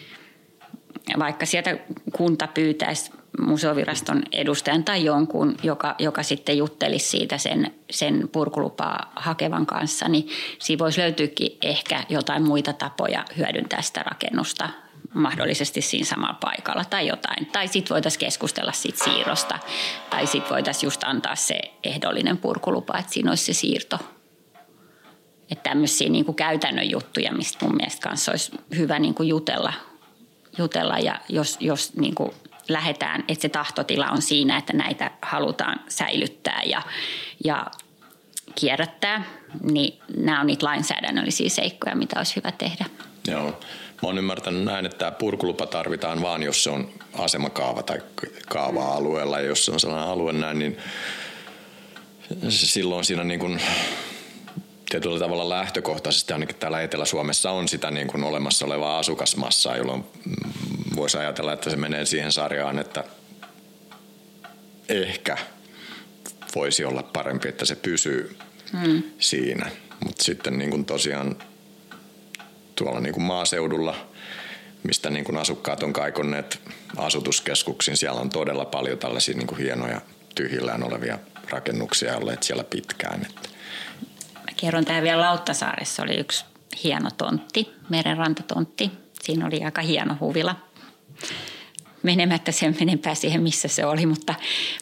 vaikka 1.19 1.47
sieltä 1.47 1.79
kunta 2.13 2.47
pyytäisi 2.47 3.11
museoviraston 3.41 4.23
edustajan 4.33 4.85
tai 4.85 5.05
jonkun, 5.05 5.57
joka, 5.63 5.95
joka 5.99 6.23
sitten 6.23 6.59
juttelisi 6.59 7.09
siitä 7.09 7.39
sen, 7.39 7.75
sen 7.91 8.29
purkulupaa 8.33 9.13
hakevan 9.17 9.67
kanssa, 9.67 10.09
niin 10.09 10.29
siinä 10.59 10.79
voisi 10.79 11.01
löytyykin 11.01 11.59
ehkä 11.63 12.05
jotain 12.09 12.43
muita 12.43 12.73
tapoja 12.73 13.25
hyödyntää 13.37 13.83
sitä 13.83 14.03
rakennusta 14.03 14.69
mahdollisesti 15.15 15.81
siinä 15.81 16.07
samalla 16.07 16.39
paikalla 16.41 16.85
tai 16.85 17.07
jotain. 17.07 17.47
Tai 17.47 17.69
sitten 17.69 17.95
voitaisiin 17.95 18.21
keskustella 18.21 18.73
siitä 18.73 19.05
siirrosta 19.05 19.59
tai 20.11 20.27
sitten 20.27 20.51
voitaisiin 20.51 20.87
just 20.87 21.05
antaa 21.05 21.37
se 21.37 21.61
ehdollinen 21.85 22.39
purkulupa, 22.39 22.99
että 22.99 23.13
siinä 23.13 23.31
olisi 23.31 23.45
se 23.45 23.53
siirto. 23.53 23.99
Että 25.51 25.71
tämmöisiä 25.71 26.09
niin 26.09 26.25
kuin 26.25 26.35
käytännön 26.35 26.91
juttuja, 26.91 27.33
mistä 27.33 27.65
mun 27.65 27.77
mielestä 27.77 28.09
kanssa 28.09 28.33
olisi 28.33 28.53
hyvä 28.77 28.99
niin 28.99 29.15
kuin 29.15 29.29
jutella, 29.29 29.73
jutella 30.59 30.99
ja 30.99 31.21
jos, 31.29 31.57
jos 31.61 31.97
niin 31.97 32.15
kuin 32.15 32.31
lähdetään, 32.69 33.25
että 33.29 33.43
se 33.43 33.49
tahtotila 33.49 34.11
on 34.11 34.23
siinä, 34.23 34.57
että 34.57 34.73
näitä 34.73 35.11
halutaan 35.23 35.81
säilyttää 35.89 36.63
ja, 36.65 36.83
ja 37.45 37.67
kierrättää, 38.55 39.25
niin 39.63 40.01
nämä 40.17 40.41
on 40.41 40.47
niitä 40.47 40.67
lainsäädännöllisiä 40.67 41.49
seikkoja, 41.49 41.97
mitä 41.97 42.21
olisi 42.21 42.37
hyvä 42.37 42.53
tehdä. 42.53 42.85
Joo. 43.29 43.61
Mä 44.05 44.09
oon 44.09 44.19
ymmärtänyt 44.19 44.65
näin, 44.65 44.87
että 44.87 44.99
tämä 44.99 45.11
purkulupa 45.11 45.67
tarvitaan 45.67 46.23
vaan, 46.23 46.43
jos 46.43 46.65
se 46.65 46.71
on 46.71 46.91
asemakaava 47.19 47.83
tai 47.83 47.99
kaava-alueella. 48.49 49.41
Ja 49.41 49.47
jos 49.47 49.65
se 49.65 49.73
on 49.73 49.81
sellainen 49.81 50.09
alue 50.09 50.33
näin, 50.33 50.59
niin 50.59 50.79
silloin 52.49 53.05
siinä 53.05 53.25
niin 53.25 53.41
kuin 53.41 53.61
tietyllä 54.89 55.19
tavalla 55.19 55.49
lähtökohtaisesti 55.49 56.33
ainakin 56.33 56.57
täällä 56.57 56.83
Etelä-Suomessa 56.83 57.51
on 57.51 57.69
sitä 57.69 57.91
niin 57.91 58.07
kuin 58.07 58.25
olemassa 58.25 58.67
olevaa 58.67 58.99
asukasmassaa, 58.99 59.77
jolloin 59.77 60.05
voisi 60.97 61.19
ajatella, 61.19 61.53
että 61.53 61.71
se 61.71 61.77
menee 61.77 62.05
siihen 62.05 62.33
sarjaan, 62.33 62.79
että 62.79 63.05
ehkä 64.89 65.37
voisi 66.55 66.85
olla 66.85 67.03
parempi, 67.03 67.49
että 67.49 67.65
se 67.65 67.77
pysyy 67.77 68.37
hmm. 68.73 69.03
siinä. 69.19 69.71
Mutta 70.05 70.25
sitten 70.25 70.59
niin 70.59 70.71
kuin 70.71 70.85
tosiaan 70.85 71.37
tuolla 72.75 73.01
niin 73.01 73.13
kuin 73.13 73.25
maaseudulla, 73.25 73.95
mistä 74.83 75.11
niin 75.11 75.25
kuin 75.25 75.39
asukkaat 75.39 75.83
on 75.83 75.93
kaikonneet 75.93 76.61
asutuskeskuksiin. 76.97 77.97
Siellä 77.97 78.21
on 78.21 78.31
todella 78.31 78.65
paljon 78.65 78.99
tällaisia 78.99 79.37
niin 79.37 79.47
kuin 79.47 79.59
hienoja 79.59 80.01
tyhjillään 80.35 80.83
olevia 80.83 81.19
rakennuksia 81.51 82.17
olleet 82.17 82.43
siellä 82.43 82.65
pitkään. 82.65 83.21
Mä 84.35 84.53
kerron 84.57 84.85
tähän 84.85 85.03
vielä 85.03 85.21
Lauttasaaressa 85.21 86.03
oli 86.03 86.15
yksi 86.15 86.45
hieno 86.85 87.11
tontti, 87.17 87.73
merenrantatontti. 87.89 88.91
Siinä 89.23 89.47
oli 89.47 89.65
aika 89.65 89.83
hieno 89.83 90.17
huvila. 90.21 90.57
Menemättä 92.03 92.53
sen 92.53 92.77
enempää 92.81 93.15
siihen, 93.15 93.43
missä 93.43 93.69
se 93.69 93.87
oli, 93.87 94.07
mutta, 94.07 94.35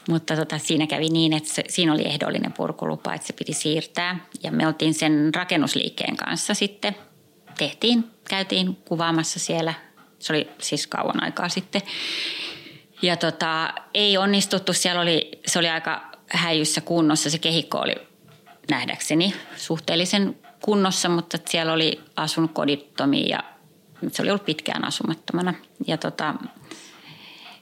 mutta 0.08 0.36
tota, 0.36 0.58
siinä 0.58 0.86
kävi 0.86 1.08
niin, 1.08 1.32
että 1.32 1.54
se, 1.54 1.64
siinä 1.68 1.92
oli 1.92 2.06
ehdollinen 2.06 2.52
purkulupa, 2.52 3.14
että 3.14 3.26
se 3.26 3.32
piti 3.32 3.52
siirtää. 3.52 4.26
Ja 4.42 4.52
me 4.52 4.66
oltiin 4.66 4.94
sen 4.94 5.30
rakennusliikkeen 5.34 6.16
kanssa 6.16 6.54
sitten– 6.54 6.96
tehtiin, 7.62 8.10
käytiin 8.28 8.76
kuvaamassa 8.76 9.38
siellä. 9.38 9.74
Se 10.18 10.32
oli 10.32 10.50
siis 10.58 10.86
kauan 10.86 11.22
aikaa 11.22 11.48
sitten. 11.48 11.82
Ja 13.02 13.16
tota, 13.16 13.74
ei 13.94 14.16
onnistuttu, 14.16 14.72
siellä 14.72 15.00
oli, 15.00 15.30
se 15.46 15.58
oli 15.58 15.68
aika 15.68 16.02
häijyssä 16.30 16.80
kunnossa. 16.80 17.30
Se 17.30 17.38
kehikko 17.38 17.78
oli 17.78 17.94
nähdäkseni 18.70 19.34
suhteellisen 19.56 20.38
kunnossa, 20.60 21.08
mutta 21.08 21.38
siellä 21.48 21.72
oli 21.72 22.00
asunut 22.16 22.52
kodittomia 22.52 23.26
ja 23.28 23.42
se 24.12 24.22
oli 24.22 24.30
ollut 24.30 24.44
pitkään 24.44 24.84
asumattomana. 24.84 25.54
Ja 25.86 25.96
tota, 25.96 26.34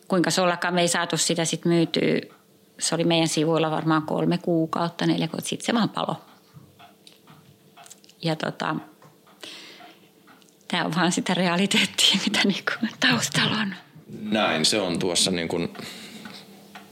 kuinka 0.09 0.31
se 0.31 0.41
ollakaan, 0.41 0.75
me 0.75 0.81
ei 0.81 0.89
saatu 0.89 1.17
sitä 1.17 1.45
sitten 1.45 1.73
myytyä. 1.73 2.21
Se 2.79 2.95
oli 2.95 3.05
meidän 3.05 3.29
sivuilla 3.29 3.71
varmaan 3.71 4.03
kolme 4.03 4.39
kuukautta, 4.39 5.07
neljä 5.07 5.27
kuukautta, 5.27 5.49
sitten 5.49 5.67
se 5.67 5.75
vaan 5.75 5.89
palo. 5.89 6.17
Ja 8.23 8.37
tota, 8.37 8.77
Tämä 10.71 10.85
on 10.85 10.95
vaan 10.95 11.13
sitä 11.13 11.35
realiteettia, 11.35 12.19
mitä 12.27 12.41
niin 12.45 12.65
kuin 12.65 12.91
taustalla 13.01 13.57
on. 13.57 13.75
Näin 14.23 14.65
se 14.65 14.81
on 14.81 14.99
tuossa 14.99 15.31
niin 15.31 15.49
kuin, 15.49 15.69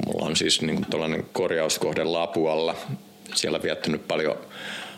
mulla 0.06 0.26
on 0.26 0.36
siis 0.36 0.62
niin 0.62 0.76
kuin 0.76 0.90
tuollainen 0.90 1.24
korjauskohde 1.32 2.04
Lapualla. 2.04 2.76
Siellä 3.34 3.62
viettänyt 3.62 4.08
paljon 4.08 4.36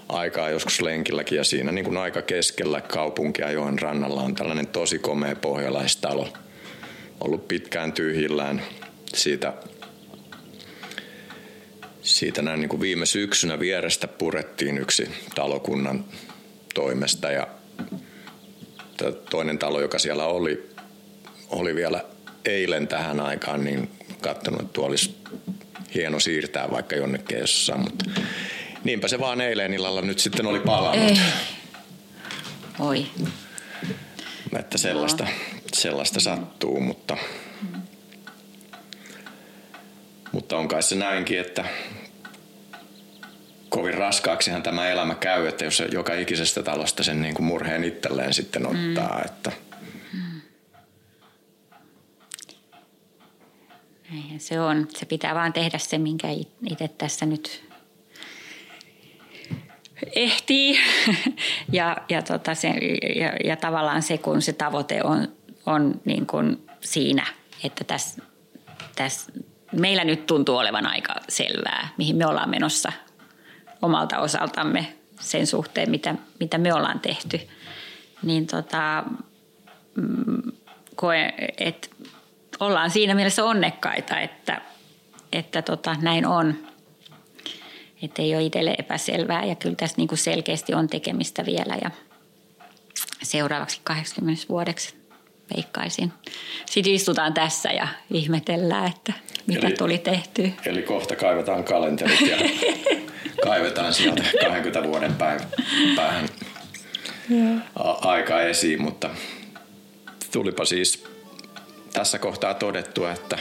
aikaa 0.09 0.51
joskus 0.51 0.81
lenkilläkin 0.81 1.37
ja 1.37 1.45
siinä 1.45 1.73
niin 1.73 1.85
kuin 1.85 1.97
aika 1.97 2.23
keskellä 2.23 2.81
kaupunkia 2.81 3.51
joen 3.51 3.79
rannalla 3.79 4.23
on 4.23 4.35
tällainen 4.35 4.67
tosi 4.67 4.99
komea 4.99 5.37
pohjalaistalo. 5.37 6.29
Ollut 7.21 7.49
pitkään 7.49 7.93
tyhjillään 7.93 8.63
siitä 9.15 9.53
siitä 12.03 12.43
näin 12.43 12.61
niin 12.61 12.69
kuin 12.69 12.81
viime 12.81 13.07
syksynä 13.07 13.59
vierestä 13.59 14.09
purettiin 14.09 14.79
yksi 14.79 15.11
talokunnan 15.35 16.05
toimesta 16.75 17.31
ja 17.31 17.47
toinen 19.31 19.59
talo, 19.59 19.81
joka 19.81 19.99
siellä 19.99 20.25
oli, 20.25 20.71
oli 21.51 21.75
vielä 21.75 22.05
eilen 22.45 22.89
tähän 22.89 23.21
aikaan, 23.21 23.65
niin 23.65 23.91
katsonut, 24.21 24.61
että 24.61 24.73
tuo 24.73 24.87
olisi 24.87 25.17
hieno 25.95 26.21
siirtää 26.21 26.71
vaikka 26.71 26.97
jonnekin 26.97 27.39
jossain, 27.39 27.81
mutta 27.81 28.05
niinpä 28.85 29.09
se 29.09 29.19
vaan 29.19 29.41
eilen 29.41 29.75
illalla 29.75 30.03
nyt 30.03 30.19
sitten 30.19 30.47
oli 30.47 30.61
palannut. 30.61 31.11
Ei. 31.11 31.21
Oi. 32.79 33.07
Että 34.59 34.79
sellaista, 34.79 35.25
no. 35.25 35.31
sellaista 35.73 36.21
sattuu, 36.21 36.81
mutta, 36.81 37.17
mutta 40.33 40.57
on 40.57 40.69
kai 40.69 40.83
se 40.83 40.95
näinkin, 40.95 41.41
että 41.41 41.65
kovin 43.71 43.95
raskaaksihan 43.95 44.63
tämä 44.63 44.89
elämä 44.89 45.15
käy, 45.15 45.47
että 45.47 45.65
jos 45.65 45.83
joka 45.93 46.15
ikisestä 46.15 46.63
talosta 46.63 47.03
sen 47.03 47.23
niin 47.23 47.35
kuin 47.35 47.47
murheen 47.47 47.85
itselleen 47.85 48.35
sitten 48.35 48.67
ottaa. 48.67 49.19
Mm. 49.19 49.25
Että. 49.25 49.53
Näinhän 54.11 54.41
se 54.41 54.61
on. 54.61 54.89
Se 54.89 55.07
pitää 55.07 55.35
vaan 55.35 55.53
tehdä 55.53 55.79
se, 55.79 55.99
minkä 55.99 56.29
itse 56.71 56.89
tässä 56.89 57.27
nyt 57.27 57.71
ehtii. 60.17 60.79
ja, 61.73 61.97
ja, 62.09 62.23
tota 62.23 62.55
se, 62.55 62.69
ja, 63.17 63.33
ja 63.45 63.57
tavallaan 63.57 64.03
se, 64.03 64.19
kun 64.19 64.43
se 64.43 64.53
tavoite 64.53 65.03
on, 65.03 65.29
on 65.67 66.01
niin 66.05 66.27
kuin 66.27 66.67
siinä, 66.81 67.27
että 67.65 67.85
tässä 67.85 68.23
tässä, 68.97 69.33
meillä 69.73 70.05
nyt 70.05 70.27
tuntuu 70.27 70.57
olevan 70.57 70.87
aika 70.87 71.15
selvää, 71.29 71.89
mihin 71.97 72.17
me 72.17 72.27
ollaan 72.27 72.51
menossa 72.51 72.93
omalta 73.83 74.19
osaltamme 74.19 74.93
sen 75.21 75.47
suhteen, 75.47 75.91
mitä, 75.91 76.15
mitä 76.41 76.59
me 76.59 76.75
ollaan 76.75 77.01
tehty. 77.01 77.41
Niin 78.23 78.47
tota, 78.47 79.05
mm, 79.95 80.53
koe, 80.95 81.35
että 81.59 81.89
ollaan 82.61 82.91
siinä 82.91 83.15
mielessä 83.15 83.45
onnekkaita, 83.45 84.21
että, 84.21 84.61
että 85.33 85.63
tota, 85.63 85.97
näin 86.03 86.27
on. 86.27 86.55
Että 88.03 88.23
ei 88.23 88.35
ole 88.35 88.45
itselle 88.45 88.75
epäselvää 88.79 89.45
ja 89.45 89.55
kyllä 89.55 89.75
tässä 89.75 89.97
niin 89.97 90.09
kuin 90.09 90.19
selkeästi 90.19 90.75
on 90.75 90.89
tekemistä 90.89 91.47
vielä 91.47 91.79
ja 91.83 91.91
seuraavaksi 93.23 93.81
80 93.85 94.43
vuodeksi 94.49 94.95
veikkaisin. 95.57 96.13
Sitten 96.67 96.93
istutaan 96.93 97.35
tässä 97.35 97.73
ja 97.73 97.89
ihmetellään, 98.11 98.87
että 98.87 99.13
mitä 99.47 99.67
eli, 99.67 99.77
tuli 99.77 99.99
tehty. 99.99 100.53
Eli 100.67 100.83
kohta 100.83 101.17
kaivetaan 101.17 101.65
kalenterit 101.65 102.21
ja 102.21 102.37
kaivetaan 103.43 103.95
sieltä 103.95 104.23
20 104.41 104.83
vuoden 104.83 105.15
päivä, 105.15 105.45
päähän 105.97 106.29
aika 108.01 108.41
esiin, 108.41 108.83
mutta 108.83 109.11
tulipa 110.33 110.65
siis 110.65 111.05
tässä 111.93 112.19
kohtaa 112.19 112.55
todettu, 112.55 113.05
että 113.05 113.39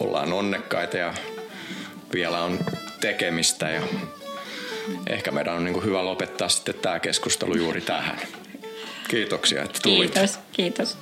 ollaan 0.00 0.32
onnekkaita 0.32 0.96
ja 0.96 1.14
vielä 2.12 2.40
on 2.40 2.58
tekemistä 3.00 3.70
ja 3.70 3.82
ehkä 5.06 5.30
meidän 5.30 5.54
on 5.54 5.64
niin 5.64 5.84
hyvä 5.84 6.04
lopettaa 6.04 6.48
sitten 6.48 6.74
tämä 6.74 7.00
keskustelu 7.00 7.56
juuri 7.56 7.80
tähän. 7.80 8.18
Kiitoksia, 9.08 9.62
että 9.62 9.78
tulit. 9.82 10.14
Kiitos, 10.14 10.38
kiitos. 10.52 10.98